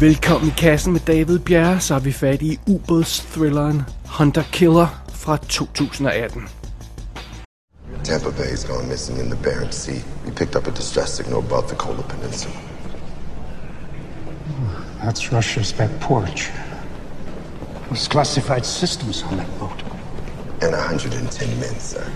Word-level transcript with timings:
Velkommen 0.00 0.48
i 0.48 0.52
kassen 0.56 0.92
med 0.92 1.00
David 1.00 1.38
Bjerre, 1.38 1.80
så 1.80 1.94
er 1.94 1.98
vi 1.98 2.12
fat 2.12 2.42
i 2.42 2.58
ubådsthrilleren 2.66 3.82
Hunter 4.18 4.42
Killer 4.52 5.02
fra 5.12 5.36
2018. 5.36 6.48
Tampa 8.04 8.30
Bay's 8.30 8.64
gone 8.72 8.88
missing 8.88 9.18
in 9.18 9.30
the 9.30 9.36
Barents 9.36 9.76
Sea. 9.76 10.00
We 10.24 10.30
picked 10.30 10.56
up 10.56 10.66
a 10.66 10.70
distress 10.70 11.10
signal 11.16 11.38
above 11.38 11.68
the 11.68 11.76
Kola 11.76 12.02
Peninsula. 12.02 12.54
That's 15.04 15.32
Russia's 15.32 15.72
back 15.72 15.90
porch. 16.00 16.50
There's 17.88 18.08
classified 18.08 18.64
systems 18.64 19.24
on 19.30 19.36
that 19.36 19.58
boat. 19.58 19.82
And 20.62 20.72
110 20.72 21.60
men, 21.60 21.80
sir. 21.80 22.06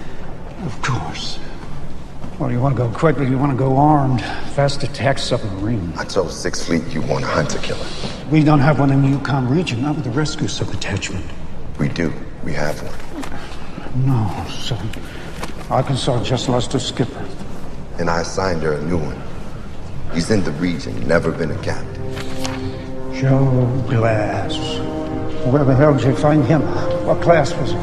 Of 0.66 0.82
course. 0.82 1.38
Well, 2.38 2.50
you 2.50 2.60
want 2.60 2.76
to 2.76 2.82
go 2.82 2.90
quickly, 2.90 3.28
you 3.28 3.38
want 3.38 3.52
to 3.52 3.58
go 3.58 3.76
armed. 3.76 4.20
Fast 4.54 4.82
attack 4.82 5.18
submarine. 5.18 5.92
I 5.96 6.04
told 6.04 6.32
Sixth 6.32 6.66
Fleet 6.66 6.84
you 6.88 7.00
want 7.02 7.24
a 7.24 7.28
hunter 7.28 7.58
killer. 7.58 7.86
We 8.30 8.42
don't 8.42 8.58
have 8.58 8.80
one 8.80 8.90
in 8.90 9.02
the 9.02 9.08
Yukon 9.08 9.48
region, 9.48 9.82
not 9.82 9.94
with 9.94 10.04
the 10.04 10.10
rescue 10.10 10.48
sub-attachment. 10.48 11.24
We 11.78 11.88
do. 11.88 12.12
We 12.42 12.52
have 12.52 12.80
one. 12.82 14.06
No, 14.06 14.46
son. 14.50 14.90
Arkansas 15.70 16.24
just 16.24 16.48
lost 16.48 16.74
a 16.74 16.80
skipper. 16.80 17.24
And 17.98 18.10
I 18.10 18.22
assigned 18.22 18.62
her 18.62 18.74
a 18.74 18.82
new 18.82 18.98
one. 18.98 19.22
He's 20.12 20.30
in 20.30 20.42
the 20.42 20.52
region, 20.52 21.06
never 21.06 21.30
been 21.30 21.52
a 21.52 21.62
captain. 21.62 22.02
Joe 23.14 23.84
Glass. 23.88 24.56
Where 25.46 25.64
the 25.64 25.74
hell 25.74 25.94
did 25.94 26.04
you 26.04 26.16
find 26.16 26.44
him? 26.44 26.62
What 27.06 27.22
class 27.22 27.54
was 27.54 27.70
he? 27.70 27.76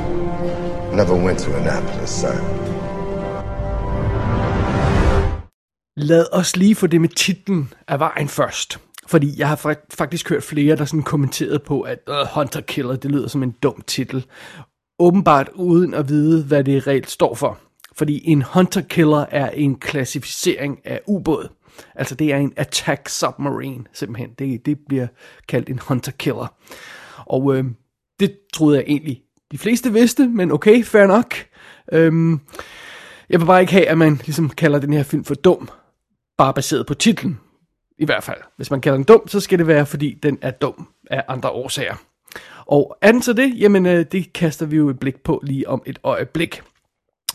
Never 0.96 1.16
went 1.16 1.40
to 1.40 1.55
Annapolis, 1.55 2.21
sir. 2.21 2.35
Lad 6.02 6.26
os 6.32 6.55
lige 6.55 6.76
få 6.76 6.88
det 6.88 7.02
med 7.02 7.10
titlen 7.10 7.74
af 7.88 7.99
vejen 7.99 8.27
først. 8.27 8.80
Fordi 9.07 9.40
jeg 9.40 9.49
har 9.49 9.76
faktisk 9.94 10.30
hørt 10.30 10.43
flere, 10.43 10.76
der 10.76 10.85
sådan 10.85 11.04
kommenteret 11.04 11.63
på, 11.63 11.82
at 11.82 11.99
Hunter 12.35 12.62
Killer, 12.62 12.96
det 12.96 13.12
lyder 13.12 13.27
som 13.27 13.43
en 13.43 13.55
dum 13.63 13.82
titel. 13.88 14.26
Åbenbart 14.99 15.49
uden 15.55 15.93
at 15.93 16.10
vide, 16.10 16.43
hvad 16.43 16.63
det 16.63 16.88
reelt 16.88 17.10
står 17.10 17.35
for. 17.35 17.60
Fordi 17.96 18.21
en 18.30 18.41
Hunter 18.54 18.82
Killer 18.82 19.26
er 19.30 19.49
en 19.49 19.76
klassificering 19.76 20.80
af 20.85 21.02
ubåd. 21.08 21.49
Altså 21.96 22.15
det 22.15 22.34
er 22.34 22.38
en 22.38 22.54
attack 22.58 23.10
submarine, 23.10 23.84
simpelthen. 23.93 24.30
Det, 24.40 24.65
det 24.65 24.77
bliver 24.88 25.08
kaldt 25.48 25.70
en 25.70 25.80
Hunter 25.88 26.12
Killer. 26.12 26.55
Og 27.26 27.55
øh, 27.55 27.63
det 28.20 28.38
troede 28.54 28.77
jeg 28.77 28.86
egentlig 28.88 29.21
de 29.52 29.58
fleste 29.58 29.93
vidste, 29.93 30.27
men 30.27 30.52
okay, 30.52 30.84
fair 30.84 31.08
nok. 31.08 31.36
Øhm, 31.91 32.40
jeg 33.30 33.40
vil 33.40 33.46
bare 33.46 33.62
ikke 33.62 33.74
have, 33.74 33.88
at 33.88 33.98
man 33.98 34.21
ligesom 34.26 34.49
kalder 34.49 34.80
den 34.80 34.93
her 34.93 35.04
film 35.04 35.24
for 35.24 35.36
dum, 35.36 35.70
bare 36.37 36.54
baseret 36.54 36.85
på 36.85 36.93
titlen. 36.93 37.40
I 37.99 38.05
hvert 38.05 38.24
fald. 38.24 38.37
Hvis 38.57 38.71
man 38.71 38.82
kalder 38.82 38.98
den 38.98 39.04
dum, 39.04 39.27
så 39.27 39.40
skal 39.40 39.60
det 39.60 39.68
være, 39.68 39.85
fordi 39.85 40.20
den 40.24 40.37
er 40.41 40.51
dum 40.51 40.87
af 41.12 41.24
andre 41.27 41.49
årsager. 41.49 41.96
Og 42.65 42.98
er 43.01 43.12
den 43.12 43.21
så 43.21 43.34
det? 43.34 43.54
Jamen, 43.60 43.85
øh, 43.85 44.05
det 44.12 44.34
kaster 44.34 44.65
vi 44.65 44.76
jo 44.76 44.90
et 44.90 44.99
blik 44.99 45.24
på 45.24 45.41
lige 45.43 45.70
om 45.70 45.84
et 45.85 45.99
øjeblik. 46.04 46.62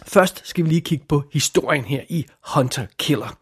Først 0.06 0.42
skal 0.44 0.64
vi 0.64 0.68
lige 0.68 0.80
kigge 0.80 1.04
på 1.08 1.22
historien 1.32 1.84
her 1.84 2.00
i 2.08 2.26
Hunter 2.54 2.86
Killer. 2.98 3.38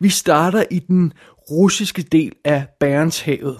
Vi 0.00 0.08
starter 0.08 0.64
i 0.70 0.78
den 0.78 1.12
russiske 1.50 2.02
del 2.02 2.32
af 2.44 2.66
Barentshavet. 2.80 3.58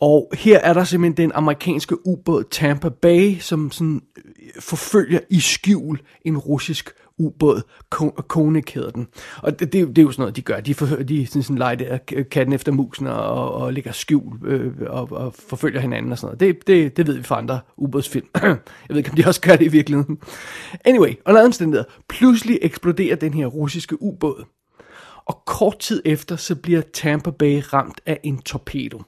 Og 0.00 0.30
her 0.34 0.58
er 0.58 0.72
der 0.72 0.84
simpelthen 0.84 1.16
den 1.16 1.32
amerikanske 1.34 2.06
ubåd 2.06 2.44
Tampa 2.50 2.88
Bay, 2.88 3.38
som 3.38 3.70
sådan 3.70 4.02
øh, 4.16 4.62
forfølger 4.62 5.20
i 5.30 5.40
skjul 5.40 6.00
en 6.24 6.38
russisk 6.38 6.90
ubåd. 7.18 7.62
Ko- 7.90 8.16
hedder 8.74 8.90
den. 8.90 9.08
Og 9.42 9.60
det, 9.60 9.72
det, 9.72 9.78
er 9.78 9.82
jo- 9.82 9.88
det 9.88 9.98
er 9.98 10.02
jo 10.02 10.10
sådan 10.10 10.22
noget, 10.22 10.36
de 10.36 10.42
gør. 10.42 10.60
De, 10.60 10.74
forhører, 10.74 11.02
de 11.02 11.26
sådan, 11.26 11.42
sådan 11.42 11.58
leger 11.58 11.74
der 11.76 11.98
katten 12.30 12.52
efter 12.52 12.72
musen 12.72 13.06
og, 13.06 13.54
og 13.54 13.72
ligger 13.72 13.92
skjul 13.92 14.46
øh, 14.46 14.72
og, 14.86 15.12
og 15.12 15.34
forfølger 15.34 15.80
hinanden 15.80 16.12
og 16.12 16.18
sådan 16.18 16.26
noget. 16.26 16.40
Det, 16.40 16.66
det, 16.66 16.96
det 16.96 17.06
ved 17.06 17.16
vi 17.16 17.22
fra 17.22 17.38
andre 17.38 17.60
ubådsfilm. 17.76 18.26
Jeg 18.42 18.56
ved 18.88 18.96
ikke, 18.96 19.10
om 19.10 19.16
de 19.16 19.26
også 19.26 19.40
gør 19.40 19.56
det 19.56 19.64
i 19.64 19.68
virkeligheden. 19.68 20.18
Anyway, 20.84 21.14
under 21.26 21.44
omstændigheder. 21.44 21.84
Pludselig 22.08 22.58
eksploderer 22.62 23.16
den 23.16 23.34
her 23.34 23.46
russiske 23.46 24.02
ubåd. 24.02 24.44
Og 25.26 25.42
kort 25.46 25.78
tid 25.78 26.02
efter, 26.04 26.36
så 26.36 26.54
bliver 26.54 26.80
Tampa 26.94 27.30
Bay 27.30 27.62
ramt 27.72 28.00
af 28.06 28.20
en 28.22 28.38
torpedo. 28.38 28.98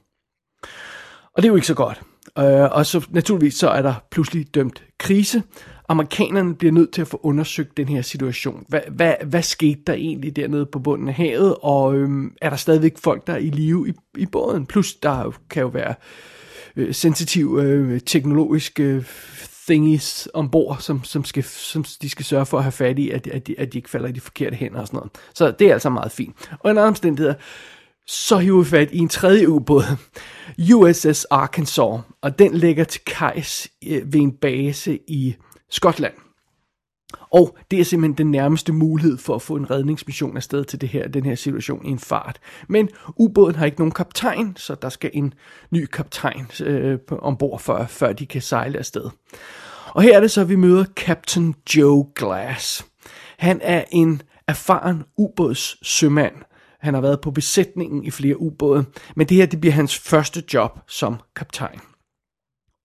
Og 1.35 1.37
det 1.37 1.43
er 1.43 1.47
jo 1.47 1.55
ikke 1.55 1.67
så 1.67 1.73
godt. 1.73 2.01
Øh, 2.39 2.45
og 2.71 2.85
så 2.85 3.07
naturligvis 3.09 3.53
så 3.53 3.69
er 3.69 3.81
der 3.81 3.93
pludselig 4.11 4.55
dømt 4.55 4.83
krise. 4.99 5.43
Amerikanerne 5.91 6.55
bliver 6.55 6.71
nødt 6.71 6.91
til 6.93 7.01
at 7.01 7.07
få 7.07 7.19
undersøgt 7.23 7.77
den 7.77 7.87
her 7.87 8.01
situation. 8.01 8.65
Hvad, 8.67 8.81
hvad, 8.91 9.13
hvad 9.25 9.41
skete 9.41 9.81
der 9.87 9.93
egentlig 9.93 10.35
dernede 10.35 10.65
på 10.65 10.79
bunden 10.79 11.07
af 11.07 11.13
havet? 11.13 11.55
Og 11.61 11.95
øhm, 11.95 12.33
er 12.41 12.49
der 12.49 12.57
stadigvæk 12.57 12.97
folk, 12.97 13.27
der 13.27 13.33
er 13.33 13.37
i 13.37 13.49
live 13.49 13.89
i, 13.89 13.93
i 14.17 14.25
båden? 14.25 14.65
Plus 14.65 14.93
der 14.93 15.21
jo- 15.21 15.33
kan 15.49 15.61
jo 15.61 15.67
være 15.67 15.95
øh, 16.75 16.93
sensitive 16.93 17.63
øh, 17.63 17.99
teknologiske 17.99 18.83
øh, 18.83 19.03
thingies 19.67 20.27
ombord, 20.33 20.77
som, 20.79 21.03
som, 21.03 21.25
skal, 21.25 21.43
som 21.43 21.85
de 22.01 22.09
skal 22.09 22.25
sørge 22.25 22.45
for 22.45 22.57
at 22.57 22.63
have 22.63 22.71
fat 22.71 22.99
i, 22.99 23.09
at, 23.09 23.27
at, 23.27 23.47
de, 23.47 23.55
at 23.59 23.73
de 23.73 23.77
ikke 23.77 23.89
falder 23.89 24.09
i 24.09 24.11
de 24.11 24.21
forkerte 24.21 24.55
hænder 24.55 24.79
og 24.79 24.87
sådan 24.87 24.97
noget. 24.97 25.11
Så 25.33 25.51
det 25.59 25.67
er 25.67 25.73
altså 25.73 25.89
meget 25.89 26.11
fint. 26.11 26.35
Og 26.59 26.71
en 26.71 26.77
anden 26.77 26.87
omstændighed, 26.87 27.33
så 28.07 28.37
hiver 28.37 28.63
vi 28.63 28.69
fat 28.69 28.89
i 28.91 28.97
en 28.97 29.09
tredje 29.09 29.49
ubåd, 29.49 29.83
USS 30.73 31.25
Arkansas, 31.25 31.99
og 32.21 32.39
den 32.39 32.53
ligger 32.53 32.83
til 32.83 33.01
kajs 33.07 33.67
øh, 33.87 34.13
ved 34.13 34.19
en 34.19 34.31
base 34.31 34.99
i 35.07 35.35
Skotland. 35.71 36.13
Og 37.31 37.57
det 37.71 37.79
er 37.79 37.83
simpelthen 37.83 38.17
den 38.17 38.31
nærmeste 38.31 38.73
mulighed 38.73 39.17
for 39.17 39.35
at 39.35 39.41
få 39.41 39.55
en 39.55 39.71
redningsmission 39.71 40.37
afsted 40.37 40.65
til 40.65 40.81
det 40.81 40.89
her, 40.89 41.07
den 41.07 41.25
her 41.25 41.35
situation 41.35 41.85
i 41.85 41.89
en 41.89 41.99
fart. 41.99 42.39
Men 42.67 42.89
ubåden 43.15 43.55
har 43.55 43.65
ikke 43.65 43.77
nogen 43.77 43.91
kaptajn, 43.91 44.55
så 44.57 44.75
der 44.75 44.89
skal 44.89 45.11
en 45.13 45.33
ny 45.71 45.85
kaptajn 45.85 46.47
øh, 46.63 46.99
ombord, 47.09 47.59
før, 47.59 47.87
før 47.87 48.13
de 48.13 48.25
kan 48.25 48.41
sejle 48.41 48.79
afsted. 48.79 49.09
Og 49.87 50.01
her 50.01 50.15
er 50.15 50.19
det 50.19 50.31
så, 50.31 50.41
at 50.41 50.49
vi 50.49 50.55
møder 50.55 50.85
Captain 50.95 51.55
Joe 51.75 52.05
Glass. 52.15 52.85
Han 53.37 53.59
er 53.63 53.83
en 53.91 54.21
erfaren 54.47 55.03
ubåds 55.17 55.87
sømand. 55.87 56.35
Han 56.79 56.93
har 56.93 57.01
været 57.01 57.21
på 57.21 57.31
besætningen 57.31 58.03
i 58.03 58.11
flere 58.11 58.41
ubåde, 58.41 58.85
men 59.15 59.29
det 59.29 59.37
her 59.37 59.45
det 59.45 59.61
bliver 59.61 59.73
hans 59.73 59.97
første 59.97 60.43
job 60.53 60.79
som 60.87 61.15
kaptajn. 61.35 61.79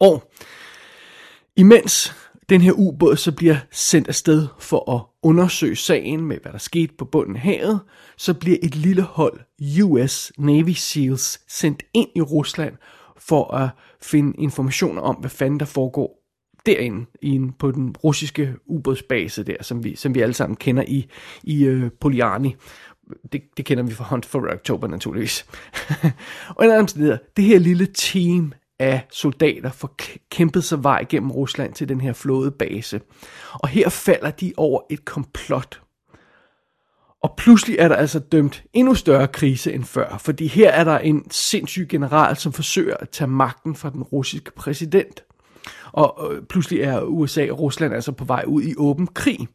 Og 0.00 0.32
imens 1.56 2.14
den 2.48 2.60
her 2.60 2.72
ubåd 2.72 3.16
så 3.16 3.32
bliver 3.32 3.56
sendt 3.70 4.08
afsted 4.08 4.46
for 4.58 4.94
at 4.96 5.02
undersøge 5.22 5.76
sagen 5.76 6.20
med, 6.20 6.38
hvad 6.42 6.52
der 6.52 6.58
skete 6.58 6.94
på 6.98 7.04
bunden 7.04 7.36
af 7.36 7.42
havet, 7.42 7.80
så 8.16 8.34
bliver 8.34 8.58
et 8.62 8.74
lille 8.74 9.02
hold 9.02 9.40
US 9.82 10.32
Navy 10.38 10.72
SEALs 10.72 11.40
sendt 11.48 11.82
ind 11.94 12.08
i 12.14 12.20
Rusland 12.20 12.74
for 13.18 13.54
at 13.54 13.68
finde 14.02 14.36
informationer 14.38 15.02
om, 15.02 15.16
hvad 15.16 15.30
fanden 15.30 15.60
der 15.60 15.66
foregår 15.66 16.22
derinde 16.66 17.06
i 17.22 17.40
på 17.58 17.70
den 17.70 17.96
russiske 18.04 18.54
ubådsbase 18.66 19.42
der, 19.42 19.62
som 19.62 19.84
vi, 19.84 19.96
som 19.96 20.14
vi 20.14 20.20
alle 20.20 20.34
sammen 20.34 20.56
kender 20.56 20.84
i, 20.88 21.06
i 21.42 21.64
øh, 21.64 21.84
uh, 21.84 21.90
Poliani. 22.00 22.56
Det, 23.32 23.42
det 23.56 23.64
kender 23.64 23.84
vi 23.84 23.92
fra 23.92 24.04
Hunt 24.04 24.26
for 24.26 24.52
October 24.52 24.88
naturligvis. 24.88 25.46
og 26.56 26.64
en 26.64 26.70
anden 26.70 27.18
det 27.36 27.44
her 27.44 27.58
lille 27.58 27.86
team 27.86 28.52
af 28.78 29.06
soldater 29.10 29.70
får 29.70 29.94
kæmpet 30.30 30.64
sig 30.64 30.84
vej 30.84 31.04
gennem 31.08 31.30
Rusland 31.30 31.72
til 31.72 31.88
den 31.88 32.00
her 32.00 32.12
flådebase. 32.12 33.00
Og 33.52 33.68
her 33.68 33.88
falder 33.88 34.30
de 34.30 34.52
over 34.56 34.80
et 34.90 35.04
komplot. 35.04 35.80
Og 37.22 37.34
pludselig 37.36 37.76
er 37.78 37.88
der 37.88 37.96
altså 37.96 38.18
dømt 38.18 38.62
endnu 38.72 38.94
større 38.94 39.28
krise 39.28 39.72
end 39.72 39.84
før, 39.84 40.18
fordi 40.18 40.46
her 40.46 40.70
er 40.70 40.84
der 40.84 40.98
en 40.98 41.30
sindssyg 41.30 41.88
general, 41.88 42.36
som 42.36 42.52
forsøger 42.52 42.96
at 42.96 43.10
tage 43.10 43.28
magten 43.28 43.74
fra 43.74 43.90
den 43.90 44.02
russiske 44.02 44.50
præsident. 44.56 45.24
Og 45.92 46.30
øh, 46.32 46.42
pludselig 46.42 46.80
er 46.80 47.02
USA 47.02 47.46
og 47.50 47.60
Rusland 47.60 47.94
altså 47.94 48.12
på 48.12 48.24
vej 48.24 48.44
ud 48.46 48.62
i 48.62 48.74
åben 48.76 49.06
krig. 49.06 49.48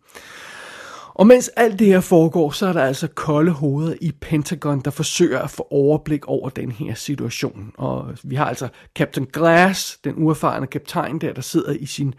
Og 1.14 1.28
mens 1.28 1.48
alt 1.48 1.80
det 1.80 1.88
her 1.88 2.00
foregår, 2.00 2.52
så 2.52 2.68
er 2.68 2.74
der 2.74 2.84
altså 2.84 3.08
kolde 3.08 3.52
hoveder 3.52 3.96
i 4.02 4.12
Pentagon, 4.22 4.82
der 4.86 4.92
forsøger 4.92 5.40
at 5.40 5.50
få 5.50 5.68
overblik 5.72 6.28
over 6.28 6.50
den 6.50 6.72
her 6.72 6.94
situation. 6.94 7.72
Og 7.78 8.08
vi 8.24 8.36
har 8.36 8.46
altså 8.46 8.68
Captain 8.96 9.28
Glass, 9.34 9.98
den 10.04 10.14
uerfarne 10.18 10.68
kaptajn 10.68 11.20
der, 11.20 11.34
der 11.34 11.42
sidder 11.42 11.72
i 11.72 11.86
sin 11.86 12.14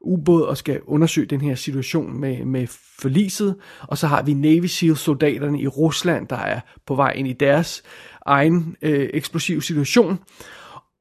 ubåd 0.00 0.42
og 0.42 0.56
skal 0.56 0.80
undersøge 0.86 1.26
den 1.26 1.40
her 1.40 1.54
situation 1.54 2.20
med, 2.20 2.44
med 2.44 2.66
forliset. 3.00 3.56
Og 3.80 3.98
så 3.98 4.06
har 4.06 4.22
vi 4.22 4.34
Navy 4.34 4.66
SEAL-soldaterne 4.66 5.60
i 5.60 5.66
Rusland, 5.66 6.28
der 6.28 6.36
er 6.36 6.60
på 6.86 6.94
vej 6.94 7.10
ind 7.10 7.28
i 7.28 7.32
deres 7.32 7.82
egen 8.26 8.76
øh, 8.82 9.10
eksplosiv 9.12 9.60
situation. 9.60 10.18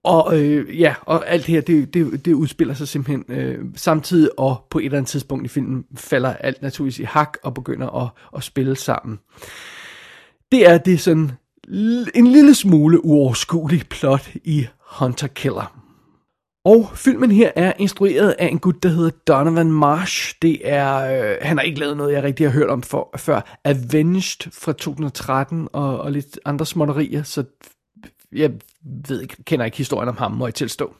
Og 0.07 0.39
øh, 0.39 0.80
ja, 0.80 0.95
og 1.01 1.30
alt 1.30 1.45
det 1.45 1.56
her, 1.56 1.62
det, 1.62 1.94
det, 1.94 2.25
det 2.25 2.33
udspiller 2.33 2.74
sig 2.74 2.88
simpelthen 2.88 3.25
øh, 3.38 3.65
samtidig, 3.75 4.39
og 4.39 4.68
på 4.69 4.80
et 4.80 4.86
eller 4.86 4.98
andet 4.98 5.09
tidspunkt 5.09 5.45
i 5.45 5.48
filmen 5.48 5.86
falder 5.95 6.33
alt 6.33 6.62
naturligvis 6.62 7.00
i 7.00 7.04
hak 7.04 7.38
og 7.44 7.54
begynder 7.54 8.04
at, 8.04 8.09
at 8.36 8.44
spille 8.44 8.75
sammen. 8.75 9.19
Det 10.51 10.69
er 10.69 10.77
det 10.77 11.00
sådan 11.00 11.31
en 12.15 12.27
lille 12.27 12.56
smule 12.56 13.06
uoverskuelig 13.06 13.83
plot 13.89 14.30
i 14.44 14.68
Hunter 15.00 15.27
Killer. 15.27 15.81
Og 16.65 16.89
filmen 16.95 17.31
her 17.31 17.51
er 17.56 17.74
instrueret 17.80 18.36
af 18.39 18.48
en 18.48 18.59
gut, 18.59 18.83
der 18.83 18.89
hedder 18.89 19.09
Donovan 19.27 19.71
Marsh. 19.71 20.36
Det 20.42 20.59
er, 20.63 20.95
øh, 20.95 21.38
han 21.42 21.57
har 21.57 21.63
ikke 21.63 21.80
lavet 21.80 21.98
noget, 21.98 22.13
jeg 22.13 22.24
rigtig 22.24 22.45
har 22.45 22.54
hørt 22.54 22.69
om 22.69 22.81
for, 22.81 23.09
før. 23.18 23.57
Avenged 23.63 24.51
fra 24.51 24.74
2013 24.74 25.68
og, 25.74 26.00
og 26.00 26.12
lidt 26.12 26.39
andre 26.45 26.65
småtterier, 26.65 27.24
så 27.24 27.44
jeg 28.37 28.51
ved 29.07 29.21
ikke, 29.21 29.43
kender 29.43 29.65
ikke 29.65 29.77
historien 29.77 30.09
om 30.09 30.17
ham, 30.17 30.31
må 30.31 30.47
jeg 30.47 30.53
tilstå. 30.53 30.95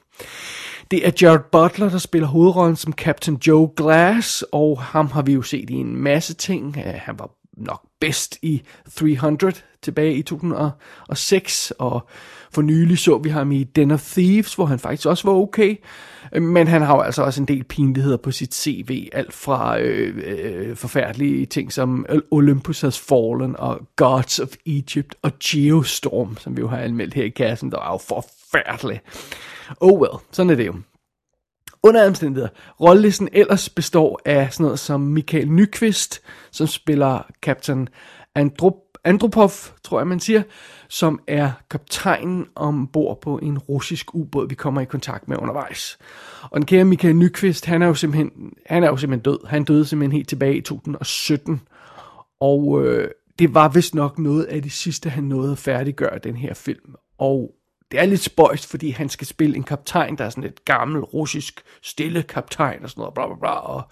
Det 0.90 1.06
er 1.06 1.10
Jared 1.22 1.40
Butler, 1.52 1.90
der 1.90 1.98
spiller 1.98 2.28
hovedrollen 2.28 2.76
som 2.76 2.92
Captain 2.92 3.38
Joe 3.46 3.70
Glass, 3.76 4.44
og 4.52 4.82
ham 4.82 5.06
har 5.06 5.22
vi 5.22 5.32
jo 5.32 5.42
set 5.42 5.70
i 5.70 5.74
en 5.74 5.96
masse 5.96 6.34
ting. 6.34 6.76
Øh, 6.78 6.94
han 6.96 7.18
var 7.18 7.30
nok 7.60 7.82
bedst 8.00 8.38
i 8.42 8.62
300 8.96 9.52
tilbage 9.82 10.14
i 10.14 10.22
2006, 10.22 11.72
og 11.78 12.08
for 12.50 12.62
nylig 12.62 12.98
så 12.98 13.18
vi 13.18 13.28
ham 13.28 13.52
i 13.52 13.64
Den 13.64 13.90
of 13.90 14.02
Thieves, 14.02 14.54
hvor 14.54 14.66
han 14.66 14.78
faktisk 14.78 15.08
også 15.08 15.28
var 15.28 15.34
okay. 15.34 15.76
Men 16.32 16.66
han 16.66 16.82
har 16.82 16.94
jo 16.94 17.00
altså 17.00 17.22
også 17.22 17.40
en 17.40 17.48
del 17.48 17.64
pinligheder 17.64 18.16
på 18.16 18.30
sit 18.30 18.54
CV, 18.54 19.08
alt 19.12 19.32
fra 19.32 19.80
øh, 19.80 20.14
øh, 20.24 20.76
forfærdelige 20.76 21.46
ting 21.46 21.72
som 21.72 22.06
Olympus 22.30 22.80
Has 22.80 22.98
Fallen 22.98 23.56
og 23.58 23.80
Gods 23.96 24.38
of 24.38 24.48
Egypt 24.66 25.14
og 25.22 25.32
Geostorm, 25.44 26.36
som 26.36 26.56
vi 26.56 26.60
jo 26.60 26.68
har 26.68 26.78
anmeldt 26.78 27.14
her 27.14 27.24
i 27.24 27.28
kassen, 27.28 27.70
der 27.70 27.78
er 27.78 27.92
jo 27.92 27.98
forfærdeligt. 28.08 29.02
Oh 29.80 30.00
well, 30.00 30.14
sådan 30.30 30.50
er 30.50 30.54
det 30.54 30.66
jo. 30.66 30.74
Under 31.82 32.06
omstændigheder, 32.06 32.48
rollelisten 32.80 33.28
ellers 33.32 33.68
består 33.68 34.20
af 34.24 34.52
sådan 34.52 34.64
noget 34.64 34.78
som 34.78 35.00
Michael 35.00 35.50
Nyqvist, 35.50 36.20
som 36.50 36.66
spiller 36.66 37.22
Captain 37.42 37.88
Androp 38.34 38.74
Andropov, 39.04 39.50
tror 39.84 40.00
jeg 40.00 40.06
man 40.06 40.20
siger, 40.20 40.42
som 40.88 41.20
er 41.26 41.50
kaptajnen 41.70 42.46
ombord 42.54 43.20
på 43.20 43.38
en 43.38 43.58
russisk 43.58 44.14
ubåd, 44.14 44.48
vi 44.48 44.54
kommer 44.54 44.80
i 44.80 44.84
kontakt 44.84 45.28
med 45.28 45.36
undervejs. 45.36 45.98
Og 46.42 46.56
den 46.56 46.66
kære 46.66 46.84
Michael 46.84 47.16
Nyqvist, 47.16 47.64
han 47.66 47.82
er 47.82 47.86
jo 47.86 47.94
simpelthen, 47.94 48.52
han 48.66 48.84
er 48.84 48.88
jo 48.88 48.96
simpelthen 48.96 49.32
død. 49.32 49.46
Han 49.46 49.64
døde 49.64 49.84
simpelthen 49.84 50.16
helt 50.16 50.28
tilbage 50.28 50.56
i 50.56 50.60
2017. 50.60 51.60
Og 52.40 52.84
øh, 52.84 53.10
det 53.38 53.54
var 53.54 53.68
vist 53.68 53.94
nok 53.94 54.18
noget 54.18 54.44
af 54.44 54.62
det 54.62 54.72
sidste, 54.72 55.10
han 55.10 55.24
nåede 55.24 55.52
at 55.52 55.58
færdiggøre 55.58 56.18
den 56.18 56.36
her 56.36 56.54
film. 56.54 56.94
Og 57.18 57.50
det 57.90 58.00
er 58.00 58.06
lidt 58.06 58.20
spøjst, 58.20 58.70
fordi 58.70 58.90
han 58.90 59.08
skal 59.08 59.26
spille 59.26 59.56
en 59.56 59.62
kaptajn, 59.62 60.18
der 60.18 60.24
er 60.24 60.30
sådan 60.30 60.44
et 60.44 60.64
gammel, 60.64 61.00
russisk, 61.00 61.62
stille 61.82 62.22
kaptajn 62.22 62.84
og 62.84 62.90
sådan 62.90 63.00
noget, 63.00 63.14
bla 63.14 63.26
bla 63.26 63.36
bla, 63.40 63.50
og 63.50 63.82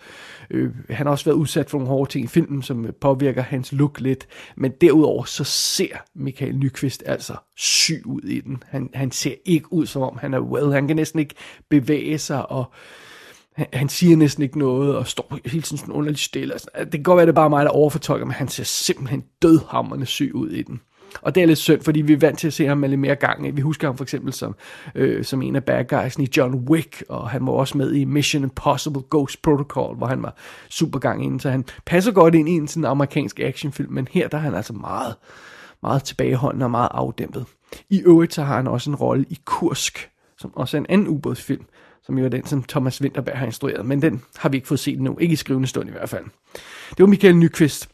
øh, 0.50 0.70
han 0.90 1.06
har 1.06 1.12
også 1.12 1.25
været 1.25 1.37
udsat 1.37 1.70
for 1.70 1.78
nogle 1.78 1.88
hårde 1.88 2.10
ting 2.10 2.25
i 2.25 2.28
filmen, 2.28 2.62
som 2.62 2.87
påvirker 3.00 3.43
hans 3.43 3.72
look 3.72 4.00
lidt, 4.00 4.26
men 4.56 4.72
derudover 4.81 5.25
så 5.25 5.44
ser 5.44 5.96
Michael 6.14 6.56
Nyqvist 6.56 7.02
altså 7.06 7.34
syg 7.56 8.02
ud 8.04 8.22
i 8.22 8.40
den. 8.40 8.62
Han, 8.66 8.90
han 8.94 9.10
ser 9.10 9.34
ikke 9.44 9.72
ud, 9.72 9.87
som 9.87 10.02
om 10.02 10.19
han 10.20 10.34
er 10.34 10.40
well, 10.40 10.72
han 10.72 10.87
kan 10.87 10.96
næsten 10.96 11.19
ikke 11.19 11.34
bevæge 11.70 12.19
sig, 12.19 12.50
og 12.50 12.72
han, 13.56 13.66
han 13.72 13.88
siger 13.88 14.16
næsten 14.16 14.43
ikke 14.43 14.58
noget, 14.58 14.96
og 14.96 15.06
står 15.06 15.38
hele 15.44 15.62
tiden 15.62 15.78
sådan 15.78 15.94
underligt 15.94 16.20
stille. 16.20 16.52
Altså, 16.52 16.69
det 16.78 16.93
kan 16.93 17.02
godt 17.02 17.16
være, 17.16 17.26
det 17.26 17.32
er 17.32 17.34
bare 17.34 17.50
mig, 17.50 17.64
der 17.64 17.70
overfortolker, 17.70 18.26
men 18.26 18.34
han 18.34 18.48
ser 18.48 18.64
simpelthen 18.64 19.25
dødhammerne 19.43 20.06
syg 20.06 20.31
ud 20.34 20.50
i 20.50 20.62
den. 20.62 20.81
Og 21.23 21.35
det 21.35 21.43
er 21.43 21.47
lidt 21.47 21.58
synd, 21.58 21.82
fordi 21.82 22.00
vi 22.00 22.12
er 22.12 22.17
vant 22.17 22.38
til 22.38 22.47
at 22.47 22.53
se 22.53 22.67
ham 22.67 22.79
med 22.79 22.88
lidt 22.88 23.00
mere 23.00 23.14
gang. 23.14 23.56
Vi 23.56 23.61
husker 23.61 23.88
ham 23.88 23.97
for 23.97 24.05
eksempel 24.05 24.32
som, 24.32 24.56
øh, 24.94 25.25
som 25.25 25.43
en 25.43 25.56
af 25.56 25.64
bad 25.64 25.93
guys'en 25.93 26.23
i 26.23 26.29
John 26.37 26.55
Wick, 26.55 27.05
og 27.08 27.31
han 27.31 27.47
var 27.47 27.53
også 27.53 27.79
med 27.79 27.93
i 27.93 28.05
Mission 28.05 28.43
Impossible 28.43 29.03
Ghost 29.11 29.43
Protocol, 29.43 29.97
hvor 29.97 30.06
han 30.06 30.23
var 30.23 30.35
super 30.69 30.99
gang 30.99 31.25
inden. 31.25 31.41
Så 31.41 31.50
han 31.50 31.64
passer 31.87 32.12
godt 32.12 32.35
ind 32.35 32.49
i 32.49 32.53
en 32.53 32.69
sådan 32.69 32.85
amerikansk 32.85 33.41
actionfilm, 33.41 33.93
men 33.93 34.08
her 34.11 34.29
der 34.29 34.38
er 34.38 34.43
han 34.43 34.55
altså 34.55 34.73
meget, 34.73 35.14
meget 35.82 36.03
tilbageholdende 36.05 36.67
og 36.67 36.70
meget 36.70 36.88
afdæmpet. 36.91 37.44
I 37.91 38.03
øvrigt 38.03 38.35
så 38.35 38.43
har 38.43 38.56
han 38.56 38.67
også 38.67 38.91
en 38.91 38.97
rolle 38.97 39.25
i 39.31 39.38
Kursk, 39.44 40.11
som 40.38 40.53
også 40.56 40.76
er 40.76 40.81
en 40.81 40.87
anden 40.88 41.08
ubådsfilm, 41.08 41.64
som 42.03 42.19
jo 42.19 42.25
er 42.25 42.29
den, 42.29 42.47
som 42.47 42.62
Thomas 42.62 43.03
Winterberg 43.03 43.38
har 43.38 43.47
instrueret, 43.47 43.87
men 43.87 44.03
den 44.03 44.23
har 44.37 44.49
vi 44.49 44.56
ikke 44.56 44.69
fået 44.69 44.81
set 44.81 45.00
nu, 45.00 45.19
ikke 45.19 45.32
i 45.32 45.37
skrivende 45.37 45.69
stund 45.69 45.88
i 45.88 45.93
hvert 45.93 46.08
fald. 46.08 46.25
Det 46.91 46.99
var 46.99 47.06
Michael 47.06 47.37
Nyqvist. 47.37 47.88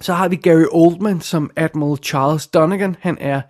Så 0.00 0.12
har 0.12 0.28
vi 0.28 0.36
Gary 0.36 0.64
Oldman 0.72 1.20
som 1.20 1.50
Admiral 1.56 1.98
Charles 2.02 2.46
Donegan. 2.46 2.96
Han 3.00 3.18
er 3.20 3.40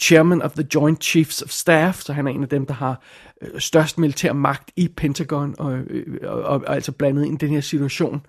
chairman 0.00 0.42
of 0.42 0.52
the 0.52 0.66
Joint 0.74 1.04
Chiefs 1.04 1.42
of 1.42 1.48
Staff, 1.48 2.00
så 2.00 2.12
han 2.12 2.26
er 2.26 2.30
en 2.30 2.42
af 2.42 2.48
dem, 2.48 2.66
der 2.66 2.74
har 2.74 3.02
øh, 3.42 3.60
størst 3.60 3.98
militær 3.98 4.32
magt 4.32 4.70
i 4.76 4.88
Pentagon, 4.88 5.54
og, 5.58 5.72
øh, 5.72 6.16
og, 6.22 6.42
og, 6.42 6.62
og 6.66 6.74
altså 6.74 6.92
blandet 6.92 7.24
ind 7.24 7.42
i 7.42 7.46
den 7.46 7.54
her 7.54 7.60
situation. 7.60 8.26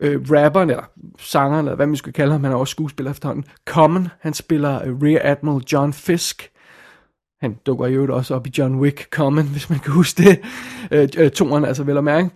Øh, 0.00 0.20
rapperen, 0.30 0.70
eller 0.70 0.84
sangeren, 1.18 1.66
eller 1.66 1.76
hvad 1.76 1.86
man 1.86 1.96
skal 1.96 2.12
kalde 2.12 2.32
ham, 2.32 2.44
han 2.44 2.52
er 2.52 2.56
også 2.56 2.70
skuespiller 2.70 3.10
efterhånden. 3.10 3.44
Common, 3.64 4.08
han 4.20 4.34
spiller 4.34 4.82
øh, 4.84 5.02
Rear 5.02 5.20
Admiral 5.24 5.62
John 5.72 5.92
Fisk. 5.92 6.50
Han 7.40 7.56
dukker 7.66 7.86
jo 7.86 8.16
også 8.16 8.34
op 8.34 8.46
i 8.46 8.50
John 8.58 8.80
Wick 8.80 9.08
Common, 9.10 9.46
hvis 9.52 9.70
man 9.70 9.78
kan 9.78 9.92
huske 9.92 10.22
det. 10.22 10.40
Øh, 10.90 11.08
øh, 11.16 11.30
toren 11.30 11.64
altså 11.64 11.84
vel 11.84 11.96
at 11.96 12.04
mærke. 12.04 12.30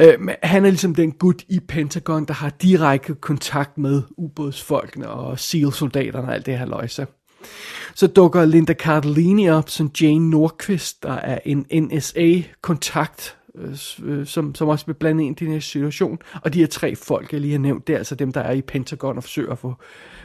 Øh, 0.00 0.20
men 0.20 0.34
han 0.42 0.64
er 0.64 0.70
ligesom 0.70 0.94
den 0.94 1.12
gut 1.12 1.44
i 1.48 1.60
Pentagon, 1.60 2.24
der 2.24 2.34
har 2.34 2.50
direkte 2.50 3.14
kontakt 3.14 3.78
med 3.78 4.02
ubådsfolkene 4.16 5.08
og 5.08 5.38
SEAL-soldaterne 5.38 6.28
og 6.28 6.34
alt 6.34 6.46
det 6.46 6.58
her 6.58 6.66
løjse. 6.66 7.06
Så 7.94 8.06
dukker 8.06 8.44
Linda 8.44 8.74
Cardellini 8.74 9.50
op 9.50 9.70
som 9.70 9.90
Jane 10.00 10.30
Nordqvist, 10.30 11.02
der 11.02 11.12
er 11.12 11.38
en 11.44 11.66
NSA-kontakt, 11.72 13.37
Øh, 13.60 13.76
øh, 14.04 14.26
som, 14.26 14.54
som 14.54 14.68
også 14.68 14.86
vil 14.86 14.94
blande 14.94 15.24
ind 15.24 15.40
i 15.40 15.44
den 15.44 15.52
her 15.52 15.60
situation. 15.60 16.18
Og 16.42 16.54
de 16.54 16.58
her 16.58 16.66
tre 16.66 16.96
folk, 16.96 17.32
jeg 17.32 17.40
lige 17.40 17.52
har 17.52 17.58
nævnt, 17.58 17.86
det 17.86 17.92
er 17.92 17.98
altså 17.98 18.14
dem, 18.14 18.32
der 18.32 18.40
er 18.40 18.52
i 18.52 18.62
Pentagon 18.62 19.16
og 19.16 19.22
forsøger 19.22 19.52
at 19.52 19.58
få 19.58 19.74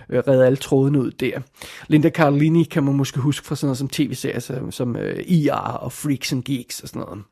øh, 0.09 0.23
reddet 0.27 0.45
alle 0.45 0.57
trådene 0.57 0.99
ud 1.01 1.11
der. 1.11 1.39
Linda 1.87 2.09
Carlini 2.09 2.63
kan 2.63 2.83
man 2.83 2.95
måske 2.95 3.19
huske 3.19 3.47
fra 3.47 3.55
sådan 3.55 3.67
noget 3.67 3.77
som 3.77 3.87
tv-serier 3.87 4.39
som, 4.39 4.71
som 4.71 4.95
øh, 4.95 5.23
IR 5.27 5.53
og 5.53 5.91
Freaks 5.91 6.33
and 6.33 6.43
Geeks 6.43 6.79
og 6.79 6.87
sådan 6.87 6.99
noget. 6.99 7.23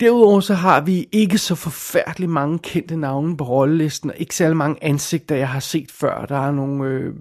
Derudover 0.00 0.40
så 0.40 0.54
har 0.54 0.80
vi 0.80 1.08
ikke 1.12 1.38
så 1.38 1.54
forfærdeligt 1.54 2.30
mange 2.30 2.58
kendte 2.58 2.96
navne 2.96 3.36
på 3.36 3.44
rollelisten, 3.44 4.10
og 4.10 4.16
ikke 4.18 4.36
særlig 4.36 4.56
mange 4.56 4.84
ansigter, 4.84 5.36
jeg 5.36 5.48
har 5.48 5.60
set 5.60 5.90
før. 5.92 6.26
Der 6.26 6.46
er 6.46 6.52
nogle, 6.52 6.84
øh, 6.84 7.14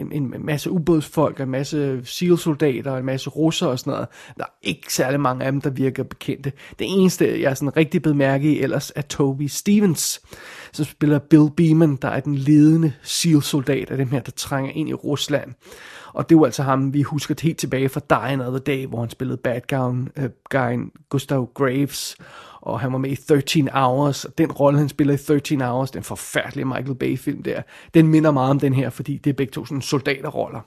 en, 0.00 0.12
en 0.12 0.34
masse 0.38 0.70
ubådsfolk, 0.70 1.40
en 1.40 1.50
masse 1.50 2.00
SEAL-soldater, 2.04 2.96
en 2.96 3.04
masse 3.04 3.30
russer 3.30 3.66
og 3.66 3.78
sådan 3.78 3.90
noget. 3.90 4.08
Der 4.36 4.44
er 4.44 4.48
ikke 4.62 4.94
særlig 4.94 5.20
mange 5.20 5.44
af 5.44 5.52
dem, 5.52 5.60
der 5.60 5.70
virker 5.70 6.02
bekendte. 6.02 6.52
Det 6.78 6.86
eneste, 6.90 7.40
jeg 7.40 7.50
er 7.50 7.54
sådan 7.54 7.76
rigtig 7.76 8.02
bemærket 8.02 8.48
i 8.48 8.60
ellers, 8.60 8.92
er 8.94 9.02
Toby 9.02 9.46
Stevens, 9.46 10.20
som 10.72 10.84
spiller 10.84 11.18
Bill 11.18 11.50
Beeman, 11.56 11.96
der 11.96 12.08
er 12.08 12.20
den 12.20 12.34
ledende 12.34 12.92
SEAL-soldat 13.02 13.90
af 13.90 13.96
dem 13.96 14.10
her, 14.10 14.20
der 14.20 14.32
trænger 14.32 14.72
ind 14.72 14.88
i 14.88 14.94
Rusland. 14.94 15.50
Og 16.12 16.28
det 16.28 16.34
er 16.34 16.38
jo 16.38 16.44
altså 16.44 16.62
ham, 16.62 16.94
vi 16.94 17.02
husker 17.02 17.34
helt 17.42 17.58
tilbage 17.58 17.88
fra 17.88 18.00
Die 18.10 18.32
Another 18.32 18.58
Day, 18.58 18.86
hvor 18.86 19.00
han 19.00 19.10
spillede 19.10 19.36
bad 19.36 19.60
guyen, 19.68 20.08
uh, 20.16 20.24
øh, 20.24 20.30
guyen 20.50 20.90
Gustav 21.08 21.48
Graves, 21.54 22.16
og 22.60 22.80
han 22.80 22.92
var 22.92 22.98
med 22.98 23.10
i 23.10 23.16
13 23.16 23.68
Hours, 23.72 24.24
og 24.24 24.38
den 24.38 24.52
rolle, 24.52 24.78
han 24.78 24.88
spiller 24.88 25.14
i 25.14 25.18
13 25.18 25.60
Hours, 25.60 25.90
den 25.90 26.02
forfærdelige 26.02 26.64
Michael 26.64 26.94
Bay-film 26.94 27.42
der, 27.42 27.62
den 27.94 28.08
minder 28.08 28.30
meget 28.30 28.50
om 28.50 28.60
den 28.60 28.74
her, 28.74 28.90
fordi 28.90 29.16
det 29.16 29.30
er 29.30 29.34
begge 29.34 29.50
to 29.50 29.64
sådan 29.64 29.82
soldaterroller. 29.82 30.60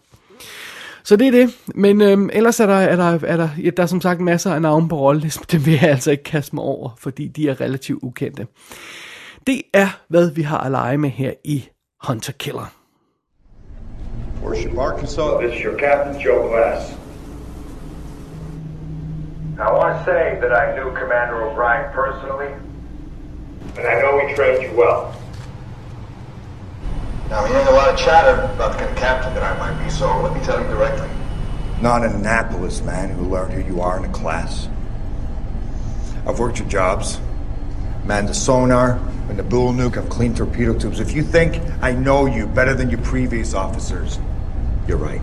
Så 1.04 1.16
det 1.16 1.28
er 1.28 1.32
det. 1.32 1.58
Men 1.76 2.02
øhm, 2.02 2.30
ellers 2.34 2.60
er 2.60 2.66
der, 2.66 2.74
er 2.74 2.96
der, 2.96 3.28
er 3.28 3.38
der, 3.38 3.50
ja, 3.64 3.70
der 3.70 3.84
er 3.84 3.88
som 3.88 4.02
sagt 4.02 4.22
masser 4.22 4.54
af 4.54 4.62
navne 4.62 4.90
på 4.90 5.00
rollelisten. 5.00 5.46
Dem 5.52 5.66
vil 5.66 5.74
jeg 5.74 5.84
altså 5.84 6.12
ikke 6.12 6.24
kaste 6.24 6.56
mig 6.56 6.64
over, 6.64 6.90
fordi 7.00 7.28
de 7.28 7.50
er 7.50 7.62
relativt 7.62 8.00
ukendte. 8.04 8.48
Det 9.48 9.62
er, 9.74 9.88
hvad 10.08 10.32
vi 10.32 10.42
har 10.42 10.58
at 10.58 10.72
lege 10.72 10.98
med 10.98 11.10
her 11.10 11.34
i 11.44 11.70
Hunter 12.08 12.34
Killer. 12.34 12.74
Worship 14.44 14.78
Arkansas. 14.78 15.42
This 15.42 15.54
is 15.56 15.64
your 15.64 15.78
captain, 15.80 16.22
Joe 16.22 16.48
Glass. 16.48 16.92
I 19.60 19.72
want 19.72 19.98
to 19.98 20.04
say 20.06 20.40
that 20.42 20.52
I 20.52 20.66
knew 20.76 20.88
Commander 21.02 21.38
O'Brien 21.44 21.86
personally, 21.94 22.52
and 23.78 23.88
I 23.88 24.02
know 24.02 24.28
he 24.28 24.36
trained 24.36 24.64
you 24.64 24.72
well. 24.78 25.14
Now, 27.30 27.44
I'm 27.44 27.52
hearing 27.52 27.68
a 27.68 27.72
lot 27.72 27.90
of 27.94 27.98
chatter 28.00 28.42
about 28.56 28.72
the 28.72 28.80
kind 28.80 28.92
of 28.92 28.98
captain 28.98 29.34
that 29.36 29.44
I 29.44 29.54
might 29.60 29.84
be, 29.84 29.90
so 29.92 30.06
let 30.24 30.34
me 30.38 30.44
tell 30.44 30.60
you 30.62 30.68
directly. 30.68 31.10
Not 31.82 32.04
an 32.04 32.16
Annapolis 32.16 32.82
man 32.82 33.10
who 33.10 33.30
learned 33.30 33.54
who 33.54 33.74
you 33.74 33.82
are 33.82 33.98
in 34.00 34.06
a 34.06 34.14
class. 34.14 34.70
I've 36.28 36.40
worked 36.40 36.58
your 36.60 36.68
jobs, 36.68 37.20
manned 38.06 38.28
the 38.28 38.34
sonar, 38.34 39.00
and 39.30 39.40
the 39.40 39.44
bull 39.44 39.74
nuke, 39.74 39.98
I've 39.98 40.10
cleaned 40.10 40.38
torpedo 40.38 40.78
tubes. 40.78 41.00
If 41.00 41.14
you 41.14 41.24
think 41.24 41.62
I 41.82 41.94
know 41.94 42.26
you 42.26 42.48
better 42.48 42.74
than 42.74 42.90
your 42.90 43.02
previous 43.02 43.54
officers, 43.54 44.20
you're 44.88 44.98
right. 44.98 45.22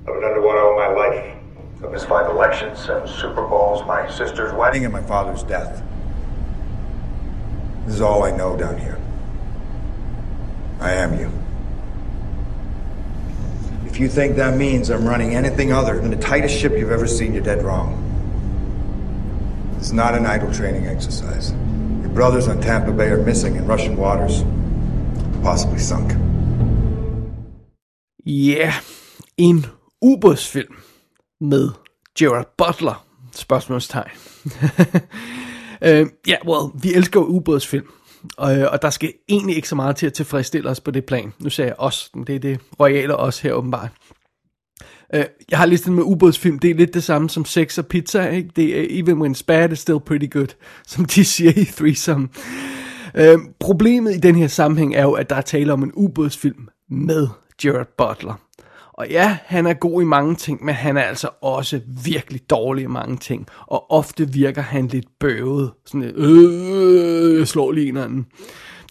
I've 0.00 0.06
been 0.06 0.24
underwater 0.24 0.60
all 0.60 0.76
my 0.76 0.88
life. 0.88 1.36
I 1.84 1.88
missed 1.88 2.08
five 2.08 2.30
elections, 2.30 2.78
seven 2.78 3.06
Super 3.08 3.46
Bowls, 3.46 3.86
my 3.86 4.10
sister's 4.10 4.52
wedding, 4.54 4.84
and 4.84 4.92
my 4.92 5.02
father's 5.02 5.42
death. 5.42 5.82
This 7.84 7.96
is 7.96 8.00
all 8.00 8.22
I 8.22 8.30
know 8.30 8.56
down 8.56 8.78
here. 8.78 8.98
I 10.80 10.92
am 10.92 11.18
you. 11.18 11.30
If 13.86 14.00
you 14.00 14.08
think 14.08 14.36
that 14.36 14.56
means 14.56 14.90
I'm 14.90 15.06
running 15.06 15.34
anything 15.34 15.72
other 15.72 16.00
than 16.00 16.10
the 16.10 16.16
tightest 16.16 16.58
ship 16.58 16.72
you've 16.72 16.90
ever 16.90 17.06
seen, 17.06 17.34
you're 17.34 17.42
dead 17.42 17.62
wrong. 17.62 17.98
It's 19.76 19.92
not 19.92 20.14
an 20.14 20.24
idle 20.24 20.52
training 20.52 20.86
exercise. 20.86 21.52
Brothers 22.14 22.48
on 22.48 22.60
Tampa 22.60 22.92
Bay 22.92 23.08
are 23.10 23.24
missing 23.24 23.56
in 23.56 23.66
Russian 23.68 23.96
waters, 23.96 24.44
possibly 25.42 25.78
sunk. 25.78 26.12
Yeah, 28.26 28.72
en 29.36 29.66
ubådsfilm 30.02 30.76
med 31.40 31.68
Gerard 32.18 32.46
Butler, 32.58 33.06
spørgsmålstegn. 33.34 34.10
uh, 34.44 34.50
ja, 35.88 36.04
yeah, 36.28 36.46
well, 36.46 36.82
vi 36.82 36.94
elsker 36.94 37.20
jo 37.20 37.26
ubådsfilm, 37.26 37.86
og, 38.36 38.58
øh, 38.58 38.72
og 38.72 38.82
der 38.82 38.90
skal 38.90 39.12
egentlig 39.28 39.56
ikke 39.56 39.68
så 39.68 39.74
meget 39.74 39.96
til 39.96 40.06
at 40.06 40.12
tilfredsstille 40.12 40.70
os 40.70 40.80
på 40.80 40.90
det 40.90 41.04
plan. 41.04 41.32
Nu 41.38 41.50
sagde 41.50 41.68
jeg 41.68 41.76
os, 41.78 42.10
det 42.26 42.34
er 42.34 42.40
det 42.40 42.60
royale 42.80 43.16
os 43.16 43.40
her 43.40 43.52
åbenbart. 43.52 43.90
Uh, 45.16 45.22
jeg 45.50 45.58
har 45.58 45.66
listet 45.66 45.92
med 45.92 46.02
ubådsfilm, 46.02 46.58
det 46.58 46.70
er 46.70 46.74
lidt 46.74 46.94
det 46.94 47.04
samme 47.04 47.30
som 47.30 47.44
sex 47.44 47.78
og 47.78 47.86
pizza, 47.86 48.28
ikke? 48.28 48.50
Det 48.56 48.80
er 48.80 48.86
even 49.00 49.20
when 49.20 49.34
it's 49.34 49.44
bad, 49.46 49.72
it's 49.72 49.74
still 49.74 50.00
pretty 50.00 50.26
good, 50.30 50.54
som 50.86 51.04
de 51.04 51.24
siger 51.24 51.52
i 51.56 51.64
Threesome. 51.64 52.28
Uh, 53.18 53.40
problemet 53.60 54.14
i 54.14 54.18
den 54.18 54.34
her 54.34 54.48
sammenhæng 54.48 54.94
er 54.94 55.02
jo, 55.02 55.12
at 55.12 55.30
der 55.30 55.36
er 55.36 55.40
tale 55.40 55.72
om 55.72 55.82
en 55.82 55.92
ubådsfilm 55.94 56.68
med 56.90 57.28
Jared 57.64 57.86
Butler. 57.98 58.34
Og 58.92 59.08
ja, 59.10 59.38
han 59.44 59.66
er 59.66 59.74
god 59.74 60.02
i 60.02 60.04
mange 60.04 60.34
ting, 60.34 60.64
men 60.64 60.74
han 60.74 60.96
er 60.96 61.02
altså 61.02 61.28
også 61.42 61.80
virkelig 62.04 62.50
dårlig 62.50 62.84
i 62.84 62.86
mange 62.86 63.16
ting. 63.16 63.46
Og 63.66 63.90
ofte 63.90 64.32
virker 64.32 64.62
han 64.62 64.86
lidt 64.86 65.06
bøvet. 65.20 65.72
Sådan 65.86 66.00
lidt, 66.00 66.16
øh, 66.16 67.38
jeg 67.38 67.48
slår 67.48 67.72
lige 67.72 67.88
en 67.88 68.26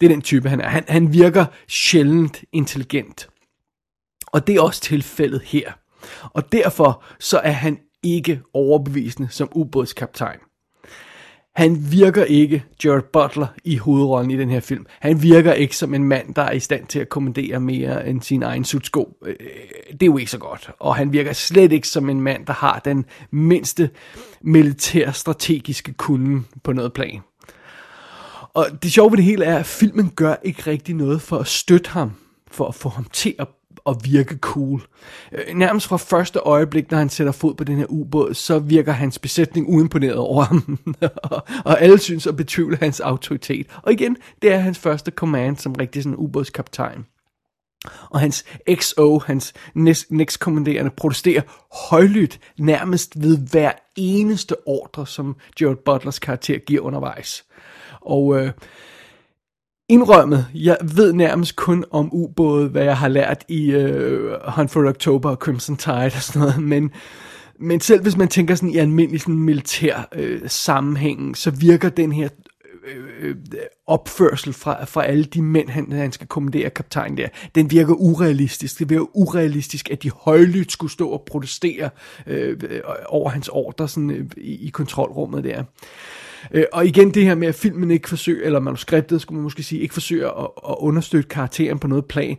Det 0.00 0.06
er 0.06 0.08
den 0.08 0.22
type, 0.22 0.48
han 0.48 0.60
er. 0.60 0.68
Han, 0.68 0.84
han 0.88 1.12
virker 1.12 1.44
sjældent 1.68 2.44
intelligent. 2.52 3.28
Og 4.26 4.46
det 4.46 4.56
er 4.56 4.60
også 4.60 4.80
tilfældet 4.80 5.42
her. 5.44 5.72
Og 6.22 6.52
derfor 6.52 7.04
så 7.20 7.38
er 7.38 7.52
han 7.52 7.78
ikke 8.02 8.40
overbevisende 8.54 9.28
som 9.30 9.48
ubådskaptajn. 9.52 10.38
Han 11.54 11.92
virker 11.92 12.24
ikke 12.24 12.64
Jared 12.84 13.02
Butler 13.02 13.46
i 13.64 13.76
hovedrollen 13.76 14.30
i 14.30 14.36
den 14.36 14.50
her 14.50 14.60
film. 14.60 14.86
Han 15.00 15.22
virker 15.22 15.52
ikke 15.52 15.76
som 15.76 15.94
en 15.94 16.04
mand, 16.04 16.34
der 16.34 16.42
er 16.42 16.52
i 16.52 16.60
stand 16.60 16.86
til 16.86 16.98
at 16.98 17.08
kommandere 17.08 17.60
mere 17.60 18.08
end 18.08 18.22
sin 18.22 18.42
egen 18.42 18.64
sutsko. 18.64 19.16
Øh, 19.24 19.36
det 19.92 20.02
er 20.02 20.06
jo 20.06 20.18
ikke 20.18 20.30
så 20.30 20.38
godt. 20.38 20.70
Og 20.78 20.96
han 20.96 21.12
virker 21.12 21.32
slet 21.32 21.72
ikke 21.72 21.88
som 21.88 22.08
en 22.08 22.20
mand, 22.20 22.46
der 22.46 22.52
har 22.52 22.80
den 22.84 23.04
mindste 23.30 23.90
militærstrategiske 24.40 25.92
kunde 25.92 26.42
på 26.64 26.72
noget 26.72 26.92
plan. 26.92 27.20
Og 28.54 28.66
det 28.82 28.92
sjove 28.92 29.10
ved 29.10 29.16
det 29.16 29.24
hele 29.24 29.44
er, 29.44 29.58
at 29.58 29.66
filmen 29.66 30.10
gør 30.16 30.34
ikke 30.42 30.62
rigtig 30.66 30.94
noget 30.94 31.22
for 31.22 31.38
at 31.38 31.46
støtte 31.46 31.90
ham, 31.90 32.12
for 32.50 32.68
at 32.68 32.74
få 32.74 32.88
ham 32.88 33.06
til 33.12 33.34
at 33.38 33.48
at 33.86 33.96
virke 34.04 34.38
cool. 34.38 34.82
Øh, 35.32 35.54
nærmest 35.54 35.86
fra 35.86 35.96
første 35.96 36.38
øjeblik, 36.38 36.90
når 36.90 36.98
han 36.98 37.08
sætter 37.08 37.32
fod 37.32 37.54
på 37.54 37.64
den 37.64 37.76
her 37.76 37.86
ubåd, 37.88 38.34
så 38.34 38.58
virker 38.58 38.92
hans 38.92 39.18
besætning 39.18 39.68
uimponeret 39.68 40.16
over 40.16 40.42
ham. 40.42 40.78
og 41.64 41.80
alle 41.80 41.98
synes 41.98 42.26
at 42.26 42.36
betvivle 42.36 42.76
hans 42.80 43.00
autoritet. 43.00 43.66
Og 43.82 43.92
igen, 43.92 44.16
det 44.42 44.52
er 44.52 44.58
hans 44.58 44.78
første 44.78 45.10
command 45.10 45.56
som 45.56 45.72
rigtig 45.72 46.02
sådan 46.02 46.16
ubådskaptajn. 46.16 47.04
Og 48.10 48.20
hans 48.20 48.44
XO, 48.74 49.18
hans 49.18 49.54
næstkommanderende, 50.10 50.90
protesterer 50.90 51.42
højlydt 51.90 52.40
nærmest 52.58 53.22
ved 53.22 53.38
hver 53.50 53.72
eneste 53.96 54.56
ordre, 54.66 55.06
som 55.06 55.36
Gerald 55.58 55.76
Butlers 55.84 56.18
karakter 56.18 56.58
giver 56.58 56.80
undervejs. 56.80 57.44
Og 58.00 58.36
øh, 58.40 58.52
indrømmet, 59.92 60.46
jeg 60.54 60.76
ved 60.94 61.12
nærmest 61.12 61.56
kun 61.56 61.84
om 61.90 62.08
ubåde, 62.12 62.68
hvad 62.68 62.84
jeg 62.84 62.96
har 62.96 63.08
lært 63.08 63.44
i 63.48 63.70
øh, 63.70 64.32
Hunt 64.48 64.70
for 64.70 64.88
October 64.88 65.30
og 65.30 65.36
Crimson 65.36 65.76
Tide 65.76 65.94
og 66.14 66.22
sådan 66.22 66.40
noget, 66.40 66.62
men, 66.62 66.90
men 67.60 67.80
selv 67.80 68.02
hvis 68.02 68.16
man 68.16 68.28
tænker 68.28 68.54
sådan 68.54 68.70
i 68.70 68.76
almindelig 68.76 69.20
sådan 69.20 69.38
militær 69.38 70.08
øh, 70.14 70.40
sammenhæng, 70.46 71.36
så 71.36 71.50
virker 71.50 71.88
den 71.88 72.12
her 72.12 72.28
øh, 72.86 73.28
øh 73.28 73.34
opførsel 73.86 74.52
fra, 74.52 74.84
fra 74.84 75.04
alle 75.04 75.24
de 75.24 75.42
mænd, 75.42 75.68
han, 75.68 75.92
han 75.92 76.12
skal 76.12 76.26
kommandere 76.26 76.70
kaptajnen 76.70 77.16
der, 77.16 77.28
den 77.54 77.70
virker 77.70 77.94
urealistisk. 77.94 78.78
Det 78.78 78.90
virker 78.90 79.16
urealistisk, 79.16 79.90
at 79.90 80.02
de 80.02 80.10
højlydt 80.10 80.72
skulle 80.72 80.92
stå 80.92 81.08
og 81.08 81.22
protestere 81.26 81.90
øh, 82.26 82.56
over 83.06 83.30
hans 83.30 83.48
ordre 83.48 83.88
sådan, 83.88 84.10
øh, 84.10 84.26
i, 84.36 84.66
i 84.66 84.68
kontrolrummet 84.68 85.44
der. 85.44 85.64
Øh, 86.50 86.64
og 86.72 86.86
igen 86.86 87.14
det 87.14 87.24
her 87.24 87.34
med, 87.34 87.48
at 87.48 87.54
filmen 87.54 87.90
ikke 87.90 88.08
forsøger, 88.08 88.46
eller 88.46 88.60
manuskriptet 88.60 89.20
skulle 89.20 89.36
man 89.36 89.42
måske 89.42 89.62
sige, 89.62 89.80
ikke 89.80 89.94
forsøger 89.94 90.30
at, 90.30 90.50
at 90.68 90.74
understøtte 90.78 91.28
karakteren 91.28 91.78
på 91.78 91.86
noget 91.86 92.04
plan. 92.04 92.36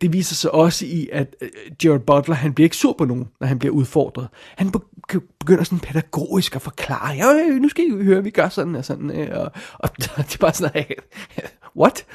Det 0.00 0.12
viser 0.12 0.34
sig 0.34 0.54
også 0.54 0.86
i, 0.86 1.08
at 1.12 1.36
øh, 1.40 1.48
Jared 1.84 2.00
Butler, 2.00 2.34
han 2.34 2.52
bliver 2.54 2.66
ikke 2.66 2.76
sur 2.76 2.94
på 2.98 3.04
nogen, 3.04 3.28
når 3.40 3.46
han 3.46 3.58
bliver 3.58 3.74
udfordret. 3.74 4.28
Han 4.56 4.72
begynder 5.40 5.64
sådan 5.64 5.78
pædagogisk 5.78 6.56
at 6.56 6.62
forklare, 6.62 7.14
ja, 7.14 7.34
øh, 7.34 7.60
nu 7.60 7.68
skal 7.68 7.84
I 7.84 8.04
høre, 8.04 8.22
vi 8.22 8.30
gør 8.30 8.48
sådan 8.48 8.74
og 8.74 8.84
sådan, 8.84 9.10
øh, 9.10 9.40
og, 9.40 9.52
og 9.78 9.90
det 9.96 10.34
er 10.34 10.36
bare 10.40 10.54
sådan, 10.54 10.84
what? 11.76 12.06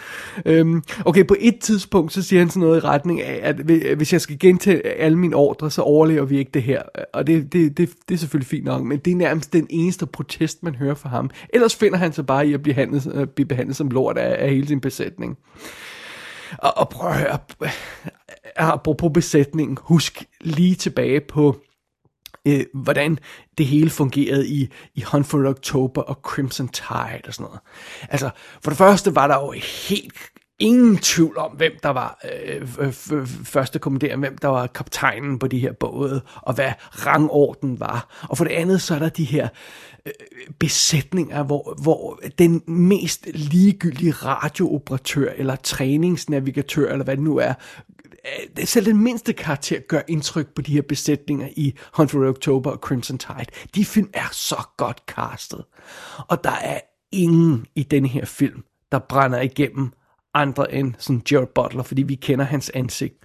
Øhm, 0.45 0.83
okay, 1.05 1.27
på 1.27 1.35
et 1.39 1.59
tidspunkt, 1.59 2.13
så 2.13 2.21
siger 2.21 2.39
han 2.39 2.49
sådan 2.49 2.61
noget 2.61 2.83
i 2.83 2.85
retning 2.85 3.21
af, 3.21 3.39
at 3.43 3.55
hvis 3.95 4.13
jeg 4.13 4.21
skal 4.21 4.39
gentage 4.39 4.87
alle 4.87 5.17
mine 5.17 5.35
ordre, 5.35 5.71
så 5.71 5.81
overlever 5.81 6.25
vi 6.25 6.37
ikke 6.37 6.51
det 6.53 6.63
her. 6.63 6.81
Og 7.13 7.27
det, 7.27 7.53
det, 7.53 7.77
det, 7.77 7.89
det 8.09 8.15
er 8.15 8.19
selvfølgelig 8.19 8.47
fint 8.47 8.65
nok, 8.65 8.83
men 8.83 8.99
det 8.99 9.11
er 9.11 9.15
nærmest 9.15 9.53
den 9.53 9.67
eneste 9.69 10.05
protest, 10.05 10.63
man 10.63 10.75
hører 10.75 10.95
fra 10.95 11.09
ham. 11.09 11.29
Ellers 11.49 11.75
finder 11.75 11.97
han 11.97 12.13
sig 12.13 12.25
bare 12.25 12.47
i 12.47 12.53
at 12.53 12.63
blive, 12.63 12.75
handlet, 12.75 13.07
at 13.07 13.29
blive 13.29 13.47
behandlet 13.47 13.75
som 13.75 13.89
lort 13.89 14.17
af, 14.17 14.43
af 14.45 14.49
hele 14.49 14.67
sin 14.67 14.81
besætning. 14.81 15.37
Og, 16.57 16.77
og 16.77 16.89
prøv 16.89 17.09
at 17.09 17.17
høre, 17.17 17.37
apropos 18.55 19.11
besætningen, 19.13 19.77
husk 19.81 20.23
lige 20.41 20.75
tilbage 20.75 21.19
på 21.19 21.55
øh, 22.47 22.65
hvordan 22.73 23.19
det 23.57 23.65
hele 23.65 23.89
fungerede 23.89 24.47
i, 24.47 24.69
i 24.95 25.01
Hunt 25.01 25.27
for 25.27 25.49
October 25.49 26.01
og 26.01 26.15
Crimson 26.23 26.67
Tide 26.67 27.21
og 27.27 27.33
sådan 27.33 27.43
noget. 27.43 27.59
Altså, 28.09 28.29
for 28.63 28.71
det 28.71 28.77
første 28.77 29.15
var 29.15 29.27
der 29.27 29.35
jo 29.35 29.51
helt 29.89 30.13
ingen 30.59 30.97
tvivl 30.97 31.37
om, 31.37 31.51
hvem 31.51 31.71
der 31.83 31.89
var 31.89 32.19
øh, 32.49 32.67
første 33.43 33.79
kommanderende, 33.79 34.27
hvem 34.27 34.37
der 34.37 34.47
var 34.47 34.67
kaptajnen 34.67 35.39
på 35.39 35.47
de 35.47 35.59
her 35.59 35.73
både, 35.73 36.21
og 36.41 36.53
hvad 36.53 36.71
rangorden 36.91 37.79
var. 37.79 38.25
Og 38.29 38.37
for 38.37 38.45
det 38.45 38.51
andet, 38.51 38.81
så 38.81 38.95
er 38.95 38.99
der 38.99 39.09
de 39.09 39.23
her 39.23 39.47
øh, 40.05 40.11
besætninger, 40.59 41.43
hvor, 41.43 41.77
hvor 41.81 42.19
den 42.39 42.61
mest 42.67 43.27
ligegyldige 43.33 44.11
radiooperatør, 44.11 45.31
eller 45.37 45.55
træningsnavigatør, 45.55 46.91
eller 46.91 47.03
hvad 47.03 47.15
det 47.15 47.23
nu 47.23 47.37
er, 47.37 47.53
Øh, 48.25 48.65
selv 48.65 48.85
den 48.85 48.97
mindste 49.03 49.33
karakter 49.33 49.79
gør 49.79 50.01
indtryk 50.07 50.47
på 50.55 50.61
de 50.61 50.71
her 50.71 50.81
besætninger 50.81 51.49
i 51.55 51.73
Hunt 51.93 52.11
for 52.11 52.29
October 52.29 52.71
og 52.71 52.77
Crimson 52.77 53.17
Tide. 53.17 53.45
De 53.75 53.85
film 53.85 54.09
er 54.13 54.29
så 54.31 54.63
godt 54.77 55.03
castet. 55.07 55.65
Og 56.27 56.43
der 56.43 56.51
er 56.51 56.79
ingen 57.11 57.65
i 57.75 57.83
den 57.83 58.05
her 58.05 58.25
film, 58.25 58.63
der 58.91 58.99
brænder 58.99 59.41
igennem 59.41 59.91
andre 60.33 60.73
end 60.73 60.93
sådan 60.97 61.21
Jared 61.31 61.47
Butler, 61.55 61.83
fordi 61.83 62.03
vi 62.03 62.15
kender 62.15 62.45
hans 62.45 62.69
ansigt. 62.69 63.15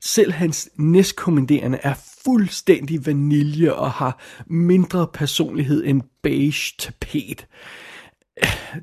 Selv 0.00 0.32
hans 0.32 0.70
næstkommanderende 0.76 1.78
er 1.82 1.94
fuldstændig 2.24 3.06
vanilje 3.06 3.72
og 3.72 3.90
har 3.90 4.20
mindre 4.46 5.06
personlighed 5.06 5.84
end 5.84 6.02
beige 6.22 6.74
tapet 6.78 7.46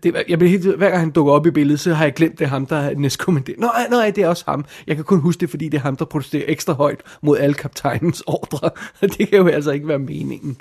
det, 0.04 0.24
jeg 0.28 0.40
bliver 0.40 0.52
helt, 0.52 0.76
hver 0.78 0.90
gang 0.90 1.00
han 1.00 1.12
dukker 1.12 1.34
op 1.34 1.46
i 1.46 1.52
billedet, 1.52 1.80
så 1.80 1.94
har 1.94 2.06
jeg 2.06 2.14
glemt, 2.14 2.40
det 2.40 2.46
er 2.46 2.50
ham, 2.50 2.66
der 2.66 2.76
er 2.76 2.96
næstkommanderende. 2.96 3.62
Nå, 3.62 3.72
nej, 3.90 4.10
det 4.10 4.24
er 4.24 4.28
også 4.28 4.44
ham. 4.48 4.66
Jeg 4.88 4.96
kan 4.96 5.06
kun 5.06 5.20
huske 5.20 5.42
det, 5.42 5.50
fordi 5.50 5.70
det 5.70 5.78
er 5.78 5.82
ham, 5.82 5.96
der 5.96 6.06
protesterer 6.06 6.44
ekstra 6.48 6.74
højt 6.74 7.02
mod 7.22 7.38
alle 7.38 7.54
kaptajnens 7.54 8.24
ordre. 8.28 8.70
Det 9.18 9.30
kan 9.30 9.38
jo 9.38 9.48
altså 9.48 9.72
ikke 9.72 9.88
være 9.88 10.00
meningen. 10.00 10.58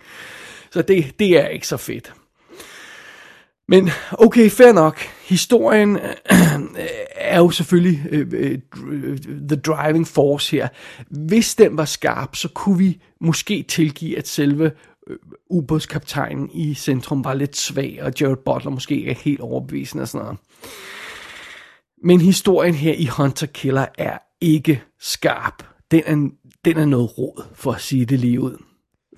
Så 0.70 0.82
det, 0.82 1.18
det 1.18 1.38
er 1.40 1.48
ikke 1.48 1.66
så 1.66 1.76
fedt. 1.76 2.12
Men 3.68 3.90
okay, 4.12 4.50
fair 4.50 4.72
nok. 4.72 4.98
Historien 5.28 5.96
øh, 5.96 6.78
er 7.16 7.38
jo 7.38 7.50
selvfølgelig 7.50 8.06
øh, 8.10 8.26
øh 8.32 8.58
the 9.48 9.56
driving 9.56 10.06
force 10.06 10.56
her. 10.56 10.68
Hvis 11.08 11.54
den 11.54 11.76
var 11.76 11.84
skarp, 11.84 12.36
så 12.36 12.48
kunne 12.48 12.78
vi 12.78 13.00
måske 13.20 13.64
tilgive, 13.68 14.18
at 14.18 14.28
selve 14.28 14.70
Øh, 15.06 15.16
ubådskaptajnen 15.50 16.50
i 16.54 16.74
centrum 16.74 17.24
var 17.24 17.34
lidt 17.34 17.56
svag, 17.56 17.98
og 18.02 18.12
Jared 18.20 18.36
Butler 18.44 18.70
måske 18.70 18.96
ikke 18.96 19.10
er 19.10 19.14
helt 19.14 19.40
overbevisende 19.40 20.02
og 20.02 20.08
sådan 20.08 20.24
noget. 20.24 20.38
Men 22.04 22.20
historien 22.20 22.74
her 22.74 22.94
i 22.94 23.06
Hunter 23.06 23.46
Killer 23.46 23.86
er 23.98 24.18
ikke 24.40 24.82
skarp. 25.00 25.62
Den 25.90 26.02
er, 26.06 26.28
den 26.64 26.76
er 26.76 26.84
noget 26.84 27.18
råd, 27.18 27.44
for 27.54 27.72
at 27.72 27.80
sige 27.80 28.04
det 28.04 28.20
lige 28.20 28.40
ud. 28.40 28.62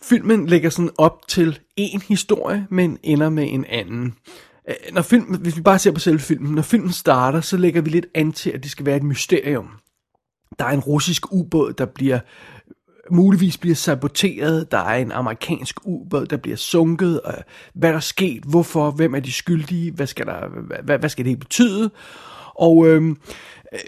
Filmen 0.03 0.47
lægger 0.47 0.71
sådan 0.71 0.91
op 0.99 1.29
til 1.29 1.59
en 1.77 2.01
historie, 2.01 2.67
men 2.71 2.99
ender 3.03 3.29
med 3.29 3.47
en 3.51 3.65
anden. 3.65 4.15
Øh, 4.69 4.75
når 4.93 5.03
film, 5.03 5.25
hvis 5.25 5.57
vi 5.57 5.63
bare 5.63 5.79
ser 5.79 5.93
på 5.93 6.01
selve 6.01 6.19
filmen, 6.19 6.55
når 6.55 6.63
filmen 6.63 6.93
starter, 6.93 7.41
så 7.41 7.57
lægger 7.57 7.81
vi 7.81 7.91
lidt 7.91 8.07
an 8.15 8.33
til, 8.33 8.51
at 8.51 8.63
det 8.63 8.71
skal 8.71 8.87
være 8.87 8.97
et 8.97 9.03
mysterium. 9.03 9.69
Der 10.59 10.65
er 10.65 10.71
en 10.71 10.81
russisk 10.81 11.33
ubåd, 11.33 11.73
der 11.73 11.87
bliver 11.87 12.21
muligvis 13.11 13.59
bliver 13.59 13.77
saboteret, 13.77 14.73
der 14.73 14.79
er 14.79 14.97
en 14.97 15.13
amerikansk 15.13 15.77
ubåd, 15.85 16.27
der 16.27 16.37
bliver 16.37 16.57
sunket, 16.57 17.21
og 17.21 17.35
hvad 17.75 17.89
der 17.89 17.97
er 17.97 18.01
sket, 18.01 18.43
hvorfor, 18.43 18.91
hvem 18.91 19.15
er 19.15 19.21
de 19.21 19.33
skyldige, 19.33 19.93
hvad 19.93 20.07
skal, 20.07 20.27
der, 20.27 20.49
hvad, 20.83 20.99
hvad 20.99 21.09
skal 21.09 21.25
det 21.25 21.39
betyde, 21.39 21.91
og 22.55 22.87
øhm, 22.87 23.17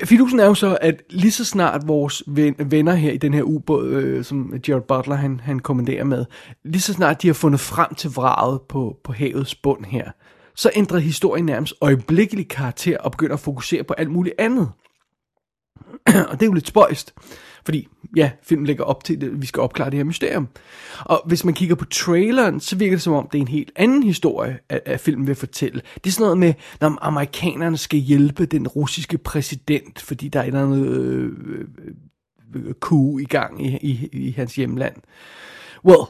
fidusen 0.04 0.40
er 0.40 0.46
jo 0.46 0.54
så, 0.54 0.78
at 0.80 1.02
lige 1.11 1.32
så 1.32 1.44
snart 1.44 1.88
vores 1.88 2.23
ven, 2.26 2.54
venner 2.58 2.94
her 2.94 3.12
i 3.12 3.16
den 3.16 3.35
her 3.35 3.42
ubåd, 3.42 3.88
øh, 3.88 4.25
som 4.25 4.54
Gerald 4.62 4.82
Butler 4.82 5.14
han, 5.14 5.40
han 5.40 5.58
kommanderer 5.58 6.04
med, 6.04 6.25
lige 6.64 6.82
så 6.82 6.92
snart 6.92 7.23
de 7.23 7.26
har 7.26 7.35
fundet 7.35 7.61
frem 7.61 7.94
til 7.94 8.11
vraget 8.11 8.61
på, 8.68 8.96
på 9.04 9.12
havets 9.12 9.54
bund 9.54 9.85
her, 9.85 10.11
så 10.54 10.70
ændrer 10.75 10.99
historien 10.99 11.46
nærmest 11.46 11.75
øjeblikkeligt 11.80 12.49
karakter 12.49 12.99
og 12.99 13.11
begynder 13.11 13.35
at 13.35 13.40
fokusere 13.40 13.85
på 13.85 13.94
alt 13.94 14.11
muligt 14.11 14.35
andet. 14.38 14.70
og 16.30 16.32
det 16.32 16.42
er 16.42 16.46
jo 16.46 16.52
lidt 16.52 16.68
spøjst. 16.68 17.14
Fordi, 17.66 17.88
ja, 18.16 18.30
filmen 18.42 18.66
lægger 18.66 18.85
op 18.85 19.04
til, 19.04 19.25
at 19.25 19.40
vi 19.40 19.46
skal 19.46 19.61
opklare 19.61 19.90
det 19.90 19.96
her 19.96 20.04
mysterium. 20.04 20.49
Og 21.00 21.23
hvis 21.26 21.44
man 21.44 21.54
kigger 21.54 21.75
på 21.75 21.85
traileren, 21.85 22.61
så 22.61 22.76
virker 22.76 22.96
det 22.96 23.02
som 23.02 23.12
om, 23.12 23.28
det 23.32 23.38
er 23.38 23.42
en 23.42 23.49
helt 23.49 23.73
anden 23.76 24.02
historie, 24.02 24.58
at, 24.68 24.80
at 24.85 25.00
filmen 25.00 25.26
vil 25.26 25.35
fortælle. 25.35 25.82
Det 25.94 26.06
er 26.06 26.12
sådan 26.12 26.25
noget 26.25 26.38
med, 26.38 26.54
når 26.80 26.99
amerikanerne 27.00 27.76
skal 27.76 27.99
hjælpe 27.99 28.46
den 28.46 28.68
russiske 28.68 29.18
præsident, 29.18 30.00
fordi 30.00 30.28
der 30.28 30.40
er 30.40 30.44
et 30.44 30.46
eller 30.46 30.62
andet 30.62 30.87
øh, 30.87 31.32
øh, 32.54 32.75
coup 32.75 33.20
i 33.20 33.25
gang 33.25 33.66
i, 33.66 33.78
i, 33.82 34.08
i 34.12 34.30
hans 34.30 34.54
hjemland. 34.54 34.94
Well, 35.85 36.02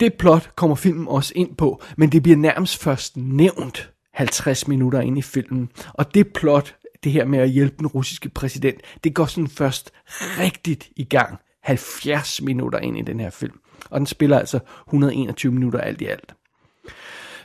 det 0.00 0.14
plot 0.14 0.50
kommer 0.56 0.76
filmen 0.76 1.08
også 1.08 1.32
ind 1.36 1.56
på, 1.56 1.82
men 1.96 2.12
det 2.12 2.22
bliver 2.22 2.36
nærmest 2.36 2.82
først 2.82 3.16
nævnt 3.16 3.90
50 4.14 4.68
minutter 4.68 5.00
ind 5.00 5.18
i 5.18 5.22
filmen. 5.22 5.68
Og 5.92 6.14
det 6.14 6.32
plot, 6.32 6.76
det 7.04 7.12
her 7.12 7.24
med 7.24 7.38
at 7.38 7.48
hjælpe 7.48 7.74
den 7.78 7.86
russiske 7.86 8.28
præsident, 8.28 8.80
det 9.04 9.14
går 9.14 9.26
sådan 9.26 9.48
først 9.48 9.90
rigtigt 10.38 10.88
i 10.96 11.04
gang 11.04 11.38
70 11.62 12.42
minutter 12.42 12.78
ind 12.78 12.98
i 12.98 13.02
den 13.02 13.20
her 13.20 13.30
film. 13.30 13.58
Og 13.90 14.00
den 14.00 14.06
spiller 14.06 14.38
altså 14.38 14.58
121 14.88 15.52
minutter 15.52 15.80
alt 15.80 16.00
i 16.00 16.06
alt. 16.06 16.34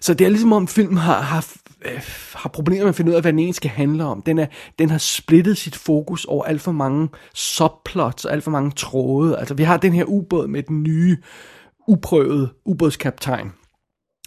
Så 0.02 0.14
det 0.14 0.26
er 0.26 0.30
ligesom 0.30 0.54
om 0.54 0.68
filmen 0.68 0.98
har, 0.98 1.22
har, 1.22 1.54
øh, 1.86 2.02
har 2.34 2.50
problemer 2.50 2.84
med 2.84 2.90
at 2.90 2.96
finde 2.96 3.12
ud 3.12 3.16
af, 3.16 3.22
hvad 3.22 3.32
den 3.32 3.40
egentlig 3.40 3.56
skal 3.56 3.72
handle 3.72 4.04
om. 4.04 4.22
Den, 4.22 4.40
er, 4.40 4.46
den 4.80 4.90
har 4.90 4.98
splittet 4.98 5.58
sit 5.58 5.76
fokus 5.76 6.26
over 6.26 6.44
alt 6.44 6.62
for 6.62 6.72
mange 6.72 7.10
subplots 7.34 8.26
og 8.26 8.34
alt 8.34 8.44
for 8.44 8.52
mange 8.52 8.72
tråde. 8.72 9.40
Altså 9.40 9.54
vi 9.54 9.64
har 9.64 9.78
den 9.78 9.94
her 9.94 10.04
ubåd 10.04 10.48
med 10.48 10.64
den 10.64 10.84
nye, 10.84 11.18
uprøvede 11.88 12.50
ubådskaptajn. 12.66 13.52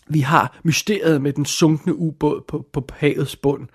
Vi 0.08 0.20
har 0.20 0.60
mysteriet 0.64 1.22
med 1.22 1.32
den 1.32 1.44
sunkne 1.44 1.94
ubåd 1.94 2.44
på, 2.48 2.64
på 2.72 2.86
havets 2.92 3.36
bund. 3.36 3.68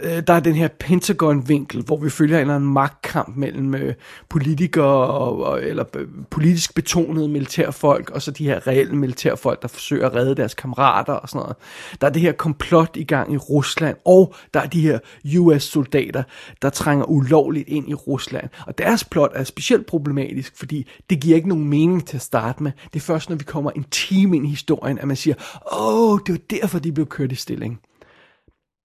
Øh, 0.00 0.22
der 0.26 0.32
er 0.32 0.40
den 0.40 0.54
her 0.54 0.68
Pentagon-vinkel, 0.68 1.82
hvor 1.82 1.96
vi 1.96 2.10
følger 2.10 2.36
en 2.36 2.40
eller 2.40 2.54
anden 2.54 2.72
magtkamp 2.72 3.36
mellem 3.36 3.74
øh, 3.74 3.94
politikere 4.28 5.06
og, 5.06 5.44
og, 5.44 5.64
eller 5.64 5.84
øh, 5.96 6.08
politisk 6.30 6.74
betonede 6.74 7.28
militærfolk, 7.28 8.10
og 8.10 8.22
så 8.22 8.30
de 8.30 8.44
her 8.44 8.66
reelle 8.66 8.96
militærfolk, 8.96 9.62
der 9.62 9.68
forsøger 9.68 10.06
at 10.06 10.14
redde 10.14 10.34
deres 10.34 10.54
kammerater 10.54 11.12
og 11.12 11.28
sådan 11.28 11.38
noget. 11.38 11.56
Der 12.00 12.06
er 12.06 12.10
det 12.10 12.22
her 12.22 12.32
komplot 12.32 12.96
i 12.96 13.04
gang 13.04 13.32
i 13.32 13.36
Rusland, 13.36 13.96
og 14.04 14.34
der 14.54 14.60
er 14.60 14.66
de 14.66 14.80
her 14.80 14.98
US-soldater, 15.38 16.22
der 16.62 16.70
trænger 16.70 17.04
ulovligt 17.04 17.68
ind 17.68 17.88
i 17.88 17.94
Rusland. 17.94 18.48
Og 18.66 18.78
deres 18.78 19.04
plot 19.04 19.30
er 19.34 19.44
specielt 19.44 19.86
problematisk, 19.86 20.58
fordi 20.58 20.88
det 21.10 21.20
giver 21.20 21.36
ikke 21.36 21.48
nogen 21.48 21.68
mening 21.68 22.06
til 22.06 22.16
at 22.16 22.22
starte 22.22 22.62
med. 22.62 22.72
Det 22.92 22.96
er 23.00 23.04
først, 23.04 23.28
når 23.28 23.36
vi 23.36 23.44
kommer 23.44 23.70
en 23.70 23.84
time 23.90 24.36
ind 24.36 24.46
i 24.46 24.50
historien, 24.50 24.98
at 24.98 25.06
man 25.06 25.16
siger, 25.16 25.34
åh, 25.72 26.18
det 26.26 26.32
var 26.32 26.56
derfor, 26.60 26.78
de 26.78 26.92
blev 26.92 27.06
kørt 27.06 27.32
i 27.32 27.34
stilling. 27.34 27.80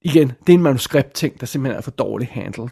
Igen, 0.07 0.27
det 0.27 0.53
er 0.53 0.57
en 0.57 0.63
manuskriptting, 0.63 1.39
der 1.39 1.45
simpelthen 1.45 1.77
er 1.77 1.81
for 1.81 1.91
dårligt 1.91 2.31
handled. 2.31 2.69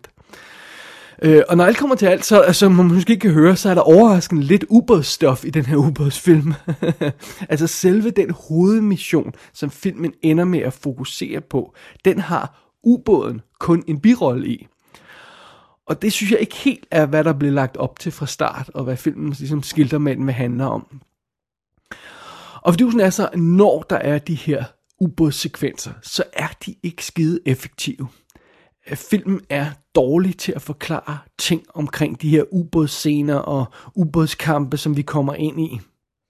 Øh, 1.22 1.42
og 1.50 1.58
når 1.58 1.66
alt 1.66 1.78
kommer 1.78 1.96
til 1.96 2.06
alt, 2.06 2.26
så 2.26 2.40
altså, 2.40 2.70
man 2.70 2.86
måske 2.86 3.12
ikke 3.14 3.22
kan 3.22 3.32
høre, 3.32 3.56
så 3.56 3.70
er 3.70 3.74
der 3.74 3.82
overraskende 3.82 4.44
lidt 4.44 4.66
ubådsstof 4.70 5.46
i 5.46 5.50
den 5.50 5.66
her 5.66 5.76
ubådsfilm. 5.78 6.54
altså 7.50 7.68
selve 7.68 8.10
den 8.10 8.32
hovedmission, 8.32 9.34
som 9.54 9.70
filmen 9.70 10.14
ender 10.22 10.46
med 10.46 10.60
at 10.60 10.74
fokusere 10.74 11.42
på, 11.42 11.76
den 12.06 12.20
har 12.20 12.72
ubåden 12.84 13.42
kun 13.60 13.84
en 13.88 14.00
birolle 14.00 14.48
i. 14.48 14.68
Og 15.86 16.02
det 16.02 16.14
synes 16.14 16.32
jeg 16.32 16.40
ikke 16.40 16.56
helt 16.56 16.86
er, 16.92 17.06
hvad 17.06 17.24
der 17.24 17.34
blev 17.34 17.52
lagt 17.52 17.78
op 17.78 18.00
til 18.00 18.12
fra 18.12 18.26
start, 18.26 18.72
og 18.74 18.84
hvad 18.84 18.98
filmen 18.98 19.30
ligesom 19.30 19.64
skilter 19.64 19.98
med 19.98 20.16
den 20.16 20.26
vil 20.26 20.34
handle 20.34 20.66
om. 20.66 21.02
Og 22.62 22.74
fordi 22.74 23.00
er 23.00 23.10
så, 23.10 23.30
når 23.36 23.86
der 23.90 23.98
er 23.98 24.18
de 24.18 24.36
her 24.36 24.64
ubådssekvenser, 25.00 25.92
så 26.02 26.24
er 26.34 26.48
de 26.66 26.76
ikke 26.84 27.06
skide 27.06 27.40
effektive. 27.46 28.08
Øh, 28.90 28.98
filmen 28.98 29.42
er 29.50 29.72
dårlig 29.96 30.38
til 30.38 30.52
at 30.52 30.62
forklare 30.62 31.18
ting 31.38 31.64
omkring 31.74 32.22
de 32.22 32.30
her 32.30 32.44
ubådsscener 32.52 33.36
og 33.36 33.66
ubådskampe, 33.96 34.78
som 34.78 34.98
vi 34.98 35.02
kommer 35.02 35.34
ind 35.34 35.62
i. 35.62 35.80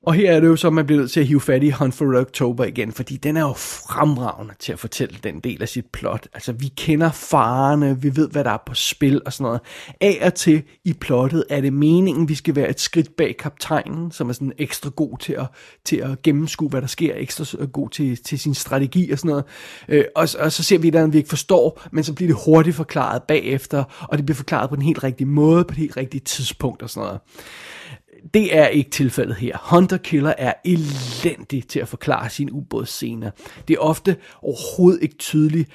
Og 0.05 0.13
her 0.13 0.31
er 0.31 0.39
det 0.39 0.47
jo 0.47 0.55
så, 0.55 0.67
at 0.67 0.74
man 0.74 0.85
bliver 0.85 1.00
nødt 1.00 1.12
til 1.12 1.19
at 1.19 1.27
hive 1.27 1.41
fat 1.41 1.63
i 1.63 1.69
Hunt 1.69 1.93
for 1.93 2.13
Red 2.13 2.21
October 2.21 2.65
igen, 2.65 2.91
fordi 2.91 3.17
den 3.17 3.38
er 3.38 3.41
jo 3.41 3.53
fremragende 3.53 4.53
til 4.59 4.74
at 4.74 4.79
fortælle 4.79 5.17
den 5.24 5.39
del 5.39 5.62
af 5.62 5.69
sit 5.69 5.85
plot. 5.85 6.27
Altså, 6.33 6.51
vi 6.51 6.67
kender 6.77 7.12
farerne, 7.12 8.01
vi 8.01 8.15
ved, 8.15 8.30
hvad 8.30 8.43
der 8.43 8.51
er 8.51 8.63
på 8.65 8.73
spil 8.73 9.21
og 9.25 9.34
sådan 9.34 9.43
noget. 9.43 9.60
Af 10.01 10.21
og 10.25 10.34
til 10.34 10.63
i 10.84 10.93
plottet 10.93 11.43
er 11.49 11.62
det 11.62 11.73
meningen, 11.73 12.30
vi 12.30 12.36
skal 12.36 12.56
være 12.56 12.69
et 12.69 12.80
skridt 12.80 13.15
bag 13.17 13.38
kaptajnen, 13.38 14.12
som 14.12 14.30
er 14.30 14.34
sådan 14.34 14.53
ekstra 14.58 14.89
god 14.89 15.17
til 15.17 15.34
at, 15.34 15.45
til 15.86 15.97
at 15.97 16.21
gennemskue, 16.21 16.69
hvad 16.69 16.82
der 16.82 16.88
sker, 16.88 17.13
ekstra 17.15 17.65
god 17.65 17.89
til, 17.89 18.23
til 18.23 18.39
sin 18.39 18.53
strategi 18.53 19.12
og 19.12 19.17
sådan 19.17 19.30
noget. 19.30 19.45
Øh, 19.89 20.06
og, 20.15 20.27
og 20.39 20.51
så 20.51 20.63
ser 20.63 20.77
vi 20.77 20.88
et 20.88 21.13
vi 21.13 21.17
ikke 21.17 21.30
forstår, 21.30 21.82
men 21.91 22.03
så 22.03 22.13
bliver 22.13 22.30
det 22.30 22.38
hurtigt 22.45 22.75
forklaret 22.75 23.23
bagefter, 23.23 24.08
og 24.10 24.17
det 24.17 24.25
bliver 24.25 24.36
forklaret 24.36 24.69
på 24.69 24.75
den 24.75 24.84
helt 24.84 25.03
rigtige 25.03 25.27
måde, 25.27 25.63
på 25.63 25.71
det 25.71 25.77
helt 25.77 25.97
rigtige 25.97 26.21
tidspunkt 26.21 26.82
og 26.82 26.89
sådan 26.89 27.08
noget. 27.08 27.21
Det 28.33 28.57
er 28.57 28.67
ikke 28.67 28.89
tilfældet 28.89 29.35
her. 29.35 29.75
Hunter 29.75 29.97
Killer 29.97 30.33
er 30.38 30.53
elendig 30.65 31.67
til 31.67 31.79
at 31.79 31.88
forklare 31.88 32.29
sine 32.29 32.53
ubådsscener. 32.53 33.31
Det 33.67 33.73
er 33.73 33.79
ofte 33.79 34.15
overhovedet 34.41 35.03
ikke 35.03 35.15
tydeligt, 35.15 35.69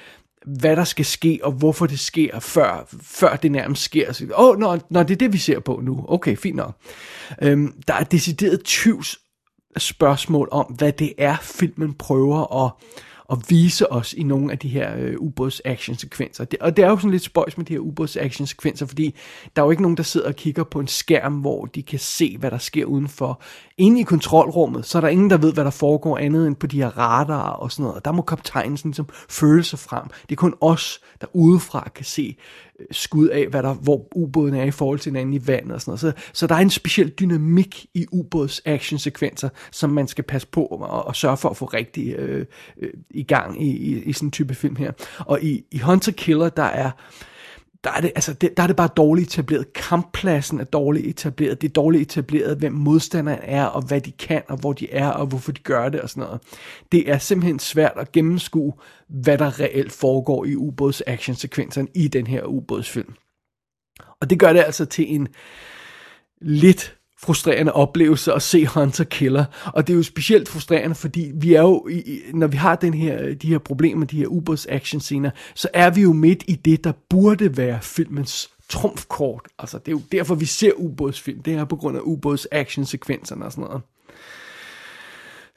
hvad 0.45 0.75
der 0.75 0.83
skal 0.83 1.05
ske, 1.05 1.39
og 1.43 1.51
hvorfor 1.51 1.85
det 1.85 1.99
sker, 1.99 2.39
før, 2.39 2.87
før 3.01 3.35
det 3.35 3.51
nærmest 3.51 3.83
sker. 3.83 4.11
Så, 4.11 4.25
Åh, 4.37 4.49
oh, 4.49 4.59
nå, 4.59 4.79
nå, 4.89 5.03
det 5.03 5.11
er 5.11 5.15
det, 5.15 5.33
vi 5.33 5.37
ser 5.37 5.59
på 5.59 5.79
nu. 5.83 6.05
Okay, 6.07 6.37
fint 6.37 6.55
nok. 6.55 6.75
Øhm, 7.41 7.73
der 7.87 7.93
er 7.93 8.03
decideret 8.03 8.63
tvivls 8.63 9.19
spørgsmål 9.77 10.49
om, 10.51 10.65
hvad 10.65 10.91
det 10.91 11.13
er, 11.17 11.37
filmen 11.41 11.93
prøver 11.93 12.65
at 12.65 12.71
at 13.31 13.37
vise 13.49 13.91
os 13.91 14.13
i 14.13 14.23
nogle 14.23 14.51
af 14.51 14.59
de 14.59 14.67
her 14.67 14.95
øh, 14.97 15.15
ubåds 15.19 15.61
action 15.65 15.95
sekvenser. 15.95 16.45
Det, 16.45 16.59
og 16.59 16.77
det 16.77 16.85
er 16.85 16.89
jo 16.89 16.97
sådan 16.97 17.11
lidt 17.11 17.23
spøjs 17.23 17.57
med 17.57 17.65
de 17.65 17.73
her 17.73 17.79
ubåds 17.79 18.17
action 18.17 18.47
sekvenser, 18.47 18.85
fordi 18.85 19.15
der 19.55 19.61
er 19.61 19.65
jo 19.65 19.71
ikke 19.71 19.81
nogen, 19.81 19.97
der 19.97 20.03
sidder 20.03 20.27
og 20.27 20.35
kigger 20.35 20.63
på 20.63 20.79
en 20.79 20.87
skærm, 20.87 21.33
hvor 21.33 21.65
de 21.65 21.83
kan 21.83 21.99
se, 21.99 22.37
hvad 22.37 22.51
der 22.51 22.57
sker 22.57 22.85
udenfor. 22.85 23.41
Inde 23.77 23.99
i 23.99 24.03
kontrolrummet, 24.03 24.85
så 24.85 24.97
er 24.97 25.01
der 25.01 25.07
ingen, 25.07 25.29
der 25.29 25.37
ved, 25.37 25.53
hvad 25.53 25.65
der 25.65 25.71
foregår 25.71 26.17
andet 26.17 26.47
end 26.47 26.55
på 26.55 26.67
de 26.67 26.77
her 26.77 26.97
radarer 26.97 27.51
og 27.51 27.71
sådan 27.71 27.83
noget. 27.83 28.05
Der 28.05 28.11
må 28.11 28.21
kaptajnen 28.21 28.77
sådan 28.77 28.91
ligesom 28.91 29.09
føle 29.29 29.63
sig 29.63 29.79
frem. 29.79 30.03
Det 30.03 30.31
er 30.31 30.35
kun 30.35 30.55
os, 30.61 30.99
der 31.21 31.27
udefra 31.33 31.91
kan 31.95 32.05
se 32.05 32.37
skud 32.91 33.27
af, 33.27 33.47
hvad 33.47 33.63
der, 33.63 33.73
hvor 33.73 34.07
ubåden 34.15 34.55
er 34.55 34.63
i 34.63 34.71
forhold 34.71 34.99
til 34.99 35.09
hinanden 35.09 35.33
i 35.33 35.47
vandet 35.47 35.71
og 35.71 35.81
sådan 35.81 35.89
noget. 35.89 35.99
Så, 35.99 36.11
så 36.33 36.47
der 36.47 36.55
er 36.55 36.59
en 36.59 36.69
speciel 36.69 37.09
dynamik 37.09 37.85
i 37.93 38.05
ubåds 38.11 38.61
actionsekvenser, 38.65 39.49
som 39.71 39.89
man 39.89 40.07
skal 40.07 40.23
passe 40.23 40.47
på 40.47 40.65
og, 40.65 41.07
og 41.07 41.15
sørge 41.15 41.37
for 41.37 41.49
at 41.49 41.57
få 41.57 41.65
rigtig 41.65 42.15
øh, 42.15 42.45
øh, 42.81 42.89
i 43.09 43.23
gang 43.23 43.63
i, 43.63 43.69
i, 43.69 44.03
i 44.03 44.13
sådan 44.13 44.27
en 44.27 44.31
type 44.31 44.55
film 44.55 44.75
her. 44.75 44.91
Og 45.19 45.43
i, 45.43 45.65
i 45.71 45.79
Hunter 45.79 46.11
Killer, 46.11 46.49
der 46.49 46.63
er 46.63 46.91
der 47.83 47.91
er, 47.91 48.01
det, 48.01 48.11
altså, 48.15 48.33
det, 48.33 48.57
der 48.57 48.63
er 48.63 48.67
det 48.67 48.75
bare 48.75 48.89
dårligt 48.97 49.27
etableret. 49.27 49.73
Kamppladsen 49.73 50.59
er 50.59 50.63
dårligt 50.63 51.07
etableret. 51.07 51.61
Det 51.61 51.67
er 51.67 51.73
dårligt 51.73 52.01
etableret, 52.01 52.57
hvem 52.57 52.73
modstanderen 52.73 53.39
er, 53.43 53.65
og 53.65 53.81
hvad 53.81 54.01
de 54.01 54.11
kan, 54.11 54.41
og 54.47 54.57
hvor 54.57 54.73
de 54.73 54.91
er, 54.91 55.07
og 55.07 55.27
hvorfor 55.27 55.51
de 55.51 55.61
gør 55.61 55.89
det, 55.89 56.01
og 56.01 56.09
sådan 56.09 56.23
noget. 56.23 56.41
Det 56.91 57.11
er 57.11 57.17
simpelthen 57.17 57.59
svært 57.59 57.93
at 57.95 58.11
gennemskue, 58.11 58.73
hvad 59.07 59.37
der 59.37 59.59
reelt 59.59 59.91
foregår 59.91 60.45
i 60.45 60.55
ubåds 60.55 61.01
actionsekvenserne 61.07 61.87
i 61.95 62.07
den 62.07 62.27
her 62.27 62.43
ubådsfilm. 62.43 63.13
Og 64.21 64.29
det 64.29 64.39
gør 64.39 64.53
det 64.53 64.59
altså 64.59 64.85
til 64.85 65.15
en 65.15 65.27
lidt 66.41 66.97
frustrerende 67.23 67.73
oplevelse 67.73 68.33
at 68.33 68.41
se 68.41 68.65
Hunter 68.65 69.03
Killer. 69.03 69.45
Og 69.65 69.87
det 69.87 69.93
er 69.93 69.97
jo 69.97 70.03
specielt 70.03 70.49
frustrerende, 70.49 70.95
fordi 70.95 71.31
vi 71.35 71.53
er 71.53 71.61
jo, 71.61 71.87
i, 71.87 72.19
når 72.33 72.47
vi 72.47 72.57
har 72.57 72.75
den 72.75 72.93
her, 72.93 73.33
de 73.33 73.47
her 73.47 73.57
problemer, 73.57 74.05
de 74.05 74.17
her 74.17 74.27
ubåds 74.27 74.67
action 74.69 75.01
scener, 75.01 75.31
så 75.55 75.67
er 75.73 75.89
vi 75.89 76.01
jo 76.01 76.13
midt 76.13 76.43
i 76.47 76.55
det, 76.55 76.83
der 76.83 76.91
burde 77.09 77.57
være 77.57 77.79
filmens 77.81 78.49
trumfkort. 78.69 79.41
Altså, 79.59 79.77
det 79.77 79.87
er 79.87 79.91
jo 79.91 80.01
derfor, 80.11 80.35
vi 80.35 80.45
ser 80.45 80.71
ubådsfilm. 80.75 81.41
Det 81.41 81.53
er 81.53 81.65
på 81.65 81.75
grund 81.75 81.97
af 81.97 82.01
ubåds 82.03 82.47
action 82.51 82.85
sekvenserne 82.85 83.45
og 83.45 83.51
sådan 83.51 83.63
noget. 83.63 83.81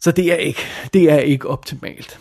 Så 0.00 0.10
det 0.10 0.32
er 0.32 0.36
ikke, 0.36 0.60
det 0.94 1.10
er 1.10 1.18
ikke 1.18 1.48
optimalt. 1.48 2.18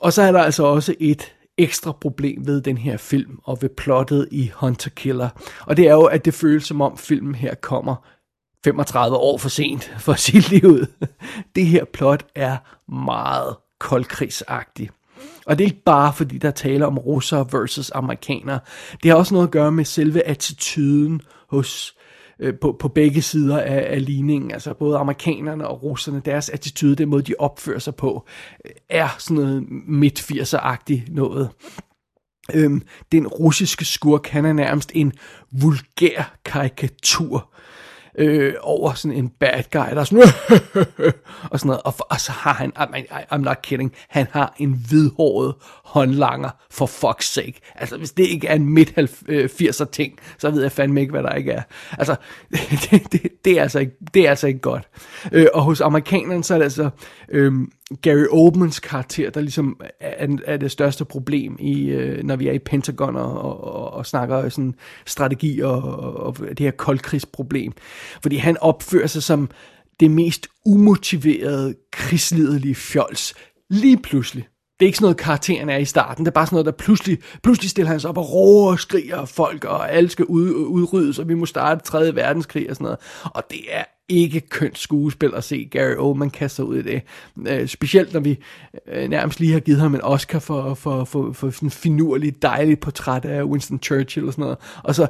Og 0.00 0.12
så 0.12 0.22
er 0.22 0.32
der 0.32 0.42
altså 0.42 0.64
også 0.64 0.94
et 1.00 1.32
ekstra 1.58 1.92
problem 1.92 2.46
ved 2.46 2.60
den 2.60 2.78
her 2.78 2.96
film 2.96 3.38
og 3.44 3.62
ved 3.62 3.68
plottet 3.68 4.28
i 4.30 4.50
Hunter 4.54 4.90
Killer. 4.90 5.28
Og 5.66 5.76
det 5.76 5.88
er 5.88 5.92
jo, 5.92 6.04
at 6.04 6.24
det 6.24 6.34
føles 6.34 6.64
som 6.64 6.80
om 6.80 6.98
filmen 6.98 7.34
her 7.34 7.54
kommer 7.54 8.15
35 8.64 9.16
år 9.16 9.38
for 9.38 9.48
sent 9.48 9.92
for 9.98 10.14
sit 10.14 10.50
liv. 10.50 10.78
Det 11.56 11.66
her 11.66 11.84
plot 11.84 12.26
er 12.34 12.56
meget 12.92 13.56
koldkrigsagtigt. 13.80 14.92
Og 15.46 15.58
det 15.58 15.64
er 15.64 15.68
ikke 15.68 15.82
bare 15.84 16.12
fordi, 16.12 16.38
der 16.38 16.50
taler 16.50 16.86
om 16.86 16.98
russere 16.98 17.46
versus 17.52 17.90
amerikanere. 17.90 18.60
Det 19.02 19.10
har 19.10 19.18
også 19.18 19.34
noget 19.34 19.46
at 19.46 19.52
gøre 19.52 19.72
med 19.72 19.84
selve 19.84 20.22
attituden 20.22 21.20
hos, 21.50 21.96
øh, 22.40 22.54
på, 22.60 22.76
på 22.80 22.88
begge 22.88 23.22
sider 23.22 23.58
af, 23.60 23.86
af 23.88 24.04
ligningen. 24.04 24.50
Altså 24.50 24.74
både 24.74 24.98
amerikanerne 24.98 25.68
og 25.68 25.82
russerne, 25.82 26.22
deres 26.24 26.48
attitude, 26.48 26.96
den 26.96 27.08
måde 27.08 27.22
de 27.22 27.34
opfører 27.38 27.78
sig 27.78 27.94
på, 27.94 28.26
øh, 28.64 28.70
er 28.88 29.08
sådan 29.18 29.36
noget 29.36 29.64
midt 29.88 30.20
80'er-agtigt 30.20 31.14
noget. 31.14 31.50
Øhm, 32.54 32.82
den 33.12 33.26
russiske 33.26 33.84
skurk, 33.84 34.26
han 34.26 34.44
er 34.44 34.52
nærmest 34.52 34.92
en 34.94 35.12
vulgær 35.52 36.36
karikatur 36.44 37.52
øh, 38.18 38.54
over 38.60 38.94
sådan 38.94 39.16
en 39.16 39.28
bad 39.28 39.62
guy, 39.72 39.90
der 39.90 40.00
er 40.00 40.04
sådan, 40.04 40.18
og 41.50 41.60
sådan 41.60 41.66
noget, 41.66 41.82
og, 41.84 41.94
og 41.98 42.20
så 42.20 42.32
har 42.32 42.52
han, 42.52 42.72
I 42.76 42.90
mean, 42.90 43.04
I'm 43.32 43.36
not 43.36 43.62
kidding, 43.62 43.92
han 44.08 44.26
har 44.30 44.54
en 44.58 44.84
hvidhåret 44.88 45.54
håndlanger, 45.84 46.50
for 46.70 46.86
fuck's 46.86 47.32
sake. 47.32 47.60
Altså, 47.74 47.96
hvis 47.96 48.12
det 48.12 48.26
ikke 48.26 48.46
er 48.46 48.54
en 48.54 48.68
midt-80'er 48.68 49.82
øh, 49.82 49.88
ting, 49.92 50.18
så 50.38 50.50
ved 50.50 50.62
jeg 50.62 50.72
fandme 50.72 51.00
ikke, 51.00 51.10
hvad 51.10 51.22
der 51.22 51.34
ikke 51.34 51.52
er. 51.52 51.62
Altså, 51.98 52.16
det, 52.90 53.12
det, 53.12 53.44
det, 53.44 53.58
er, 53.58 53.62
altså 53.62 53.78
ikke, 53.78 53.92
det 54.14 54.26
er 54.26 54.30
altså 54.30 54.46
ikke 54.46 54.60
godt. 54.60 54.88
Øh, 55.32 55.46
og 55.54 55.62
hos 55.62 55.80
amerikanerne, 55.80 56.44
så 56.44 56.54
er 56.54 56.58
det 56.58 56.64
altså, 56.64 56.90
øh, 57.28 57.52
Gary 58.02 58.26
Oldmans 58.30 58.80
karakter, 58.80 59.30
der 59.30 59.40
ligesom 59.40 59.80
er, 60.00 60.36
er 60.44 60.56
det 60.56 60.70
største 60.70 61.04
problem, 61.04 61.56
i, 61.60 61.84
øh, 61.84 62.24
når 62.24 62.36
vi 62.36 62.48
er 62.48 62.52
i 62.52 62.58
Pentagon 62.58 63.16
og, 63.16 63.40
og, 63.64 63.92
og 63.92 64.06
snakker 64.06 64.48
sådan 64.48 64.74
strategi 65.06 65.60
og, 65.60 65.82
og 66.16 66.38
det 66.38 66.60
her 66.60 66.70
koldkrigsproblem. 66.70 67.72
Fordi 68.22 68.36
han 68.36 68.56
opfører 68.60 69.06
sig 69.06 69.22
som 69.22 69.50
det 70.00 70.10
mest 70.10 70.48
umotiverede, 70.64 71.74
krigslidelige 71.92 72.74
fjols 72.74 73.34
lige 73.70 73.96
pludselig. 73.96 74.48
Det 74.80 74.86
er 74.86 74.86
ikke 74.86 74.98
sådan 74.98 75.04
noget, 75.04 75.16
karakteren 75.16 75.68
er 75.68 75.76
i 75.76 75.84
starten. 75.84 76.24
Det 76.24 76.30
er 76.30 76.34
bare 76.34 76.46
sådan 76.46 76.54
noget, 76.54 76.66
der 76.66 76.84
pludselig, 76.84 77.18
pludselig 77.42 77.70
stiller 77.70 77.90
han 77.90 78.00
sig 78.00 78.10
op 78.10 78.18
og 78.18 78.32
råber 78.32 78.70
og 78.70 78.80
skriger 78.80 79.24
folk, 79.24 79.64
og 79.64 79.92
alle 79.92 80.10
skal 80.10 80.24
ud, 80.24 80.50
udryddes, 80.52 81.18
og 81.18 81.28
vi 81.28 81.34
må 81.34 81.46
starte 81.46 81.84
3. 81.84 82.14
verdenskrig 82.14 82.70
og 82.70 82.76
sådan 82.76 82.84
noget. 82.84 82.98
Og 83.24 83.42
det 83.50 83.60
er 83.70 83.84
ikke 84.08 84.40
kønt 84.40 84.78
skuespil 84.78 85.32
at 85.34 85.44
se 85.44 85.68
Gary 85.70 85.94
Oldman 85.98 86.30
kaste 86.30 86.56
sig 86.56 86.64
ud 86.64 86.76
i 86.76 86.82
det. 86.82 87.02
Øh, 87.48 87.68
specielt 87.68 88.12
når 88.12 88.20
vi 88.20 88.38
øh, 88.88 89.08
nærmest 89.08 89.40
lige 89.40 89.52
har 89.52 89.60
givet 89.60 89.80
ham 89.80 89.94
en 89.94 90.02
Oscar 90.02 90.38
for, 90.38 90.74
for, 90.74 91.04
for, 91.04 91.32
for 91.32 91.50
sådan 91.50 91.66
en 91.66 91.70
finurlig, 91.70 92.42
dejlig 92.42 92.80
portræt 92.80 93.24
af 93.24 93.44
Winston 93.44 93.82
Churchill 93.82 94.26
og 94.26 94.32
sådan 94.32 94.42
noget. 94.42 94.58
Og 94.84 94.94
så 94.94 95.06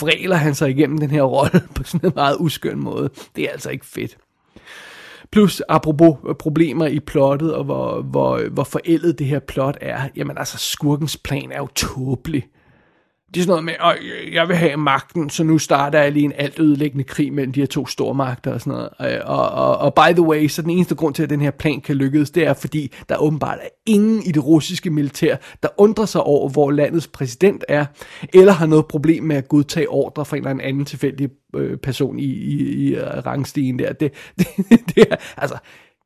vræler 0.00 0.36
han 0.36 0.54
sig 0.54 0.70
igennem 0.70 0.98
den 0.98 1.10
her 1.10 1.22
rolle 1.22 1.62
på 1.74 1.84
sådan 1.84 2.10
en 2.10 2.12
meget 2.16 2.36
uskøn 2.40 2.78
måde. 2.78 3.10
Det 3.36 3.44
er 3.44 3.50
altså 3.50 3.70
ikke 3.70 3.86
fedt. 3.86 4.18
Plus, 5.32 5.62
apropos 5.68 6.16
problemer 6.38 6.86
i 6.86 7.00
plottet, 7.00 7.54
og 7.54 7.64
hvor, 7.64 8.02
hvor, 8.02 8.48
hvor 8.48 8.64
forældet 8.64 9.18
det 9.18 9.26
her 9.26 9.38
plot 9.38 9.78
er, 9.80 10.08
jamen 10.16 10.38
altså, 10.38 10.58
skurkens 10.58 11.16
plan 11.16 11.52
er 11.52 11.58
jo 11.58 11.66
tåbelig. 11.66 12.46
Det 13.36 13.42
er 13.42 13.44
sådan 13.44 13.64
noget 13.64 13.64
med, 13.64 13.74
at 13.80 14.34
jeg 14.34 14.48
vil 14.48 14.56
have 14.56 14.76
magten, 14.76 15.30
så 15.30 15.44
nu 15.44 15.58
starter 15.58 16.00
jeg 16.00 16.12
lige 16.12 16.24
en 16.24 16.32
alt 16.36 16.58
ødelæggende 16.58 17.04
krig 17.04 17.32
mellem 17.32 17.52
de 17.52 17.60
her 17.60 17.66
to 17.66 17.86
stormagter 17.86 18.52
og 18.52 18.60
sådan 18.60 18.72
noget. 18.72 19.14
Øh, 19.14 19.20
og, 19.24 19.50
og, 19.50 19.78
og 19.78 19.94
by 19.94 20.12
the 20.12 20.22
way, 20.22 20.48
så 20.48 20.62
den 20.62 20.70
eneste 20.70 20.94
grund 20.94 21.14
til, 21.14 21.22
at 21.22 21.30
den 21.30 21.40
her 21.40 21.50
plan 21.50 21.80
kan 21.80 21.96
lykkes, 21.96 22.30
det 22.30 22.46
er 22.46 22.54
fordi, 22.54 22.92
der 23.08 23.16
åbenbart 23.16 23.58
er 23.62 23.68
ingen 23.86 24.22
i 24.22 24.32
det 24.32 24.44
russiske 24.44 24.90
militær, 24.90 25.36
der 25.62 25.68
undrer 25.78 26.04
sig 26.04 26.22
over, 26.22 26.48
hvor 26.48 26.70
landets 26.70 27.06
præsident 27.06 27.64
er, 27.68 27.86
eller 28.34 28.52
har 28.52 28.66
noget 28.66 28.86
problem 28.86 29.24
med 29.24 29.36
at 29.36 29.48
godtage 29.48 29.88
ordre 29.88 30.24
fra 30.24 30.36
en 30.36 30.46
eller 30.46 30.64
anden 30.64 30.84
tilfældig 30.84 31.28
øh, 31.56 31.78
person 31.78 32.18
i, 32.18 32.24
i, 32.24 32.72
i 32.72 32.94
øh, 32.94 33.26
rangstigen 33.26 33.78
der. 33.78 33.92
Det, 33.92 34.12
det, 34.38 34.80
det 34.94 35.06
er, 35.10 35.16
altså, 35.36 35.58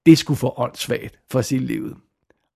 det 0.07 0.19
skulle 0.19 0.39
for 0.39 0.61
åndssvagt 0.61 1.19
for 1.31 1.39
at 1.39 1.45
sige 1.45 1.61
livet. 1.61 1.95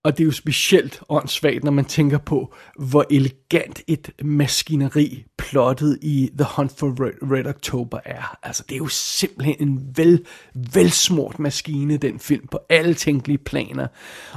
Og 0.05 0.17
det 0.17 0.23
er 0.23 0.25
jo 0.25 0.31
specielt 0.31 1.01
åndssvagt, 1.09 1.63
når 1.63 1.71
man 1.71 1.85
tænker 1.85 2.17
på, 2.17 2.53
hvor 2.79 3.05
elegant 3.09 3.81
et 3.87 4.11
maskineri 4.23 5.25
plottet 5.37 5.99
i 6.01 6.29
The 6.37 6.47
Hunt 6.55 6.71
for 6.77 6.87
Red, 6.87 7.31
Red 7.31 7.45
October 7.45 7.99
er. 8.05 8.37
Altså, 8.43 8.63
det 8.69 8.75
er 8.75 8.79
jo 8.79 8.87
simpelthen 8.87 9.55
en 9.59 9.93
vel, 9.95 10.25
velsmurt 10.73 11.39
maskine, 11.39 11.97
den 11.97 12.19
film, 12.19 12.47
på 12.47 12.59
alle 12.69 12.93
tænkelige 12.93 13.37
planer. 13.37 13.87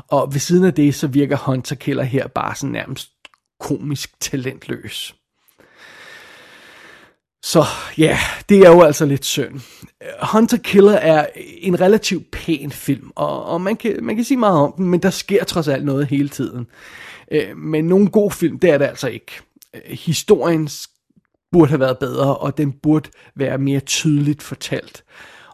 Og 0.08 0.32
ved 0.32 0.40
siden 0.40 0.64
af 0.64 0.74
det, 0.74 0.94
så 0.94 1.06
virker 1.06 1.36
Hunter 1.36 1.76
Killer 1.76 2.02
her 2.02 2.26
bare 2.26 2.54
sådan 2.54 2.72
nærmest 2.72 3.10
komisk 3.60 4.20
talentløs. 4.20 5.17
Så 7.48 7.64
ja, 7.98 8.18
det 8.48 8.58
er 8.58 8.70
jo 8.70 8.82
altså 8.82 9.06
lidt 9.06 9.24
synd. 9.24 9.60
Hunter 10.32 10.56
Killer 10.56 10.92
er 10.92 11.26
en 11.36 11.80
relativt 11.80 12.30
pæn 12.30 12.70
film, 12.70 13.10
og, 13.14 13.44
og 13.44 13.60
man, 13.60 13.76
kan, 13.76 13.96
man 14.02 14.16
kan 14.16 14.24
sige 14.24 14.38
meget 14.38 14.58
om 14.58 14.72
den, 14.76 14.86
men 14.86 15.02
der 15.02 15.10
sker 15.10 15.44
trods 15.44 15.68
alt 15.68 15.84
noget 15.84 16.06
hele 16.06 16.28
tiden. 16.28 16.66
Øh, 17.32 17.56
men 17.56 17.84
nogen 17.84 18.10
god 18.10 18.30
film, 18.30 18.58
det 18.58 18.70
er 18.70 18.78
det 18.78 18.84
altså 18.84 19.08
ikke. 19.08 19.32
Øh, 19.74 19.98
historien 19.98 20.68
burde 21.52 21.68
have 21.68 21.80
været 21.80 21.98
bedre, 21.98 22.36
og 22.36 22.58
den 22.58 22.72
burde 22.72 23.10
være 23.36 23.58
mere 23.58 23.80
tydeligt 23.80 24.42
fortalt. 24.42 25.04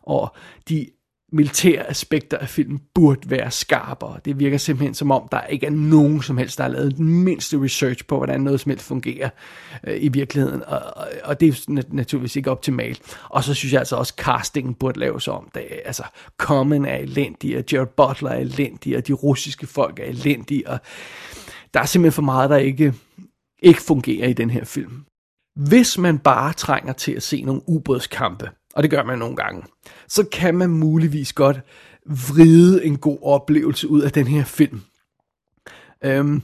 Og 0.02 0.36
de 0.68 0.86
militære 1.34 1.90
aspekter 1.90 2.38
af 2.38 2.48
filmen 2.48 2.80
burde 2.94 3.30
være 3.30 3.50
skarpere. 3.50 4.20
Det 4.24 4.38
virker 4.38 4.58
simpelthen 4.58 4.94
som 4.94 5.10
om, 5.10 5.28
der 5.32 5.40
ikke 5.40 5.66
er 5.66 5.70
nogen 5.70 6.22
som 6.22 6.38
helst, 6.38 6.58
der 6.58 6.64
har 6.64 6.70
lavet 6.70 6.96
den 6.96 7.24
mindste 7.24 7.62
research 7.62 8.06
på, 8.06 8.16
hvordan 8.16 8.40
noget 8.40 8.60
som 8.60 8.70
helst 8.70 8.86
fungerer 8.86 9.30
øh, 9.86 9.96
i 10.00 10.08
virkeligheden. 10.08 10.62
Og, 10.66 10.78
og, 10.96 11.08
og 11.24 11.40
det 11.40 11.48
er 11.48 11.82
naturligvis 11.88 12.36
ikke 12.36 12.50
optimalt. 12.50 13.18
Og 13.28 13.44
så 13.44 13.54
synes 13.54 13.72
jeg 13.72 13.78
altså 13.78 13.96
også, 13.96 14.14
at 14.18 14.24
castingen 14.24 14.74
burde 14.74 15.00
laves 15.00 15.28
om. 15.28 15.50
Det, 15.54 15.62
altså, 15.84 16.02
Common 16.38 16.84
er 16.84 16.96
elendig, 16.96 17.58
og 17.58 17.64
Jared 17.72 17.86
Butler 17.86 18.30
er 18.30 18.40
elendig, 18.40 18.96
og 18.96 19.06
de 19.06 19.12
russiske 19.12 19.66
folk 19.66 19.98
er 19.98 20.04
elendige, 20.04 20.68
og 20.68 20.78
der 21.74 21.80
er 21.80 21.84
simpelthen 21.84 22.14
for 22.14 22.22
meget, 22.22 22.50
der 22.50 22.56
ikke, 22.56 22.94
ikke 23.62 23.82
fungerer 23.82 24.28
i 24.28 24.32
den 24.32 24.50
her 24.50 24.64
film. 24.64 25.04
Hvis 25.56 25.98
man 25.98 26.18
bare 26.18 26.52
trænger 26.52 26.92
til 26.92 27.12
at 27.12 27.22
se 27.22 27.42
nogle 27.42 27.62
ubådskampe, 27.66 28.50
og 28.76 28.82
det 28.82 28.90
gør 28.90 29.02
man 29.02 29.18
nogle 29.18 29.36
gange, 29.36 29.62
så 30.08 30.24
kan 30.32 30.54
man 30.54 30.70
muligvis 30.70 31.32
godt 31.32 31.60
vride 32.06 32.84
en 32.84 32.98
god 32.98 33.18
oplevelse 33.22 33.88
ud 33.88 34.00
af 34.00 34.12
den 34.12 34.26
her 34.26 34.44
film. 34.44 34.80
Øhm, 36.04 36.42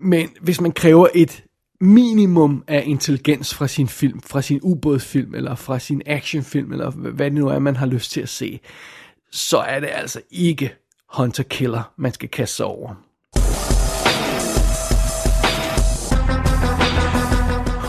men 0.00 0.28
hvis 0.40 0.60
man 0.60 0.72
kræver 0.72 1.08
et 1.14 1.44
minimum 1.80 2.64
af 2.66 2.82
intelligens 2.86 3.54
fra 3.54 3.68
sin 3.68 3.88
film, 3.88 4.22
fra 4.22 4.42
sin 4.42 4.60
ubådsfilm, 4.62 5.34
eller 5.34 5.54
fra 5.54 5.78
sin 5.78 6.02
actionfilm, 6.06 6.72
eller 6.72 6.90
hvad 6.90 7.26
det 7.26 7.32
nu 7.32 7.48
er, 7.48 7.58
man 7.58 7.76
har 7.76 7.86
lyst 7.86 8.10
til 8.10 8.20
at 8.20 8.28
se, 8.28 8.60
så 9.30 9.58
er 9.58 9.80
det 9.80 9.88
altså 9.92 10.20
ikke 10.30 10.74
Hunter 11.16 11.42
Killer, 11.42 11.92
man 11.96 12.12
skal 12.12 12.28
kaste 12.28 12.56
sig 12.56 12.66
over. 12.66 12.94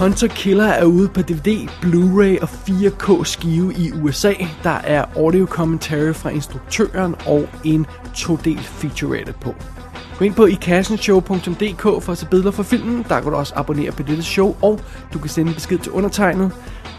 Hunter 0.04 0.28
Killer 0.28 0.66
er 0.66 0.86
ude 0.86 1.08
på 1.08 1.22
DVD, 1.22 1.68
Blu-ray 1.82 2.42
og 2.42 2.50
4K 2.50 3.24
skive 3.24 3.74
i 3.74 3.92
USA. 3.92 4.34
Der 4.64 4.70
er 4.70 5.06
audio 5.16 5.46
commentary 5.46 6.14
fra 6.14 6.30
instruktøren 6.30 7.16
og 7.26 7.50
en 7.64 7.86
todel 8.16 8.60
featurette 8.60 9.34
på. 9.42 9.56
Gå 10.18 10.26
ind 10.26 10.34
på 10.34 10.46
ikassenshow.dk 10.46 11.82
for 11.82 12.12
at 12.12 12.18
se 12.18 12.28
billeder 12.28 12.52
fra 12.52 12.64
filmen. 12.64 13.06
Der 13.10 13.22
kan 13.22 13.32
du 13.32 13.38
også 13.38 13.54
abonnere 13.56 13.92
på 13.92 14.04
dette 14.04 14.24
show, 14.24 14.56
og 14.62 14.80
du 15.14 15.20
kan 15.20 15.30
sende 15.30 15.50
en 15.50 15.56
besked 15.56 15.78
til 15.78 15.92
undertegnet. 15.92 16.52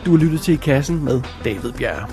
Du 0.07 0.11
har 0.11 0.19
lyttet 0.19 0.41
til 0.41 0.55
I 0.55 0.57
Kassen 0.57 1.05
med 1.05 1.23
David 1.45 1.73
Bjerre. 1.73 2.09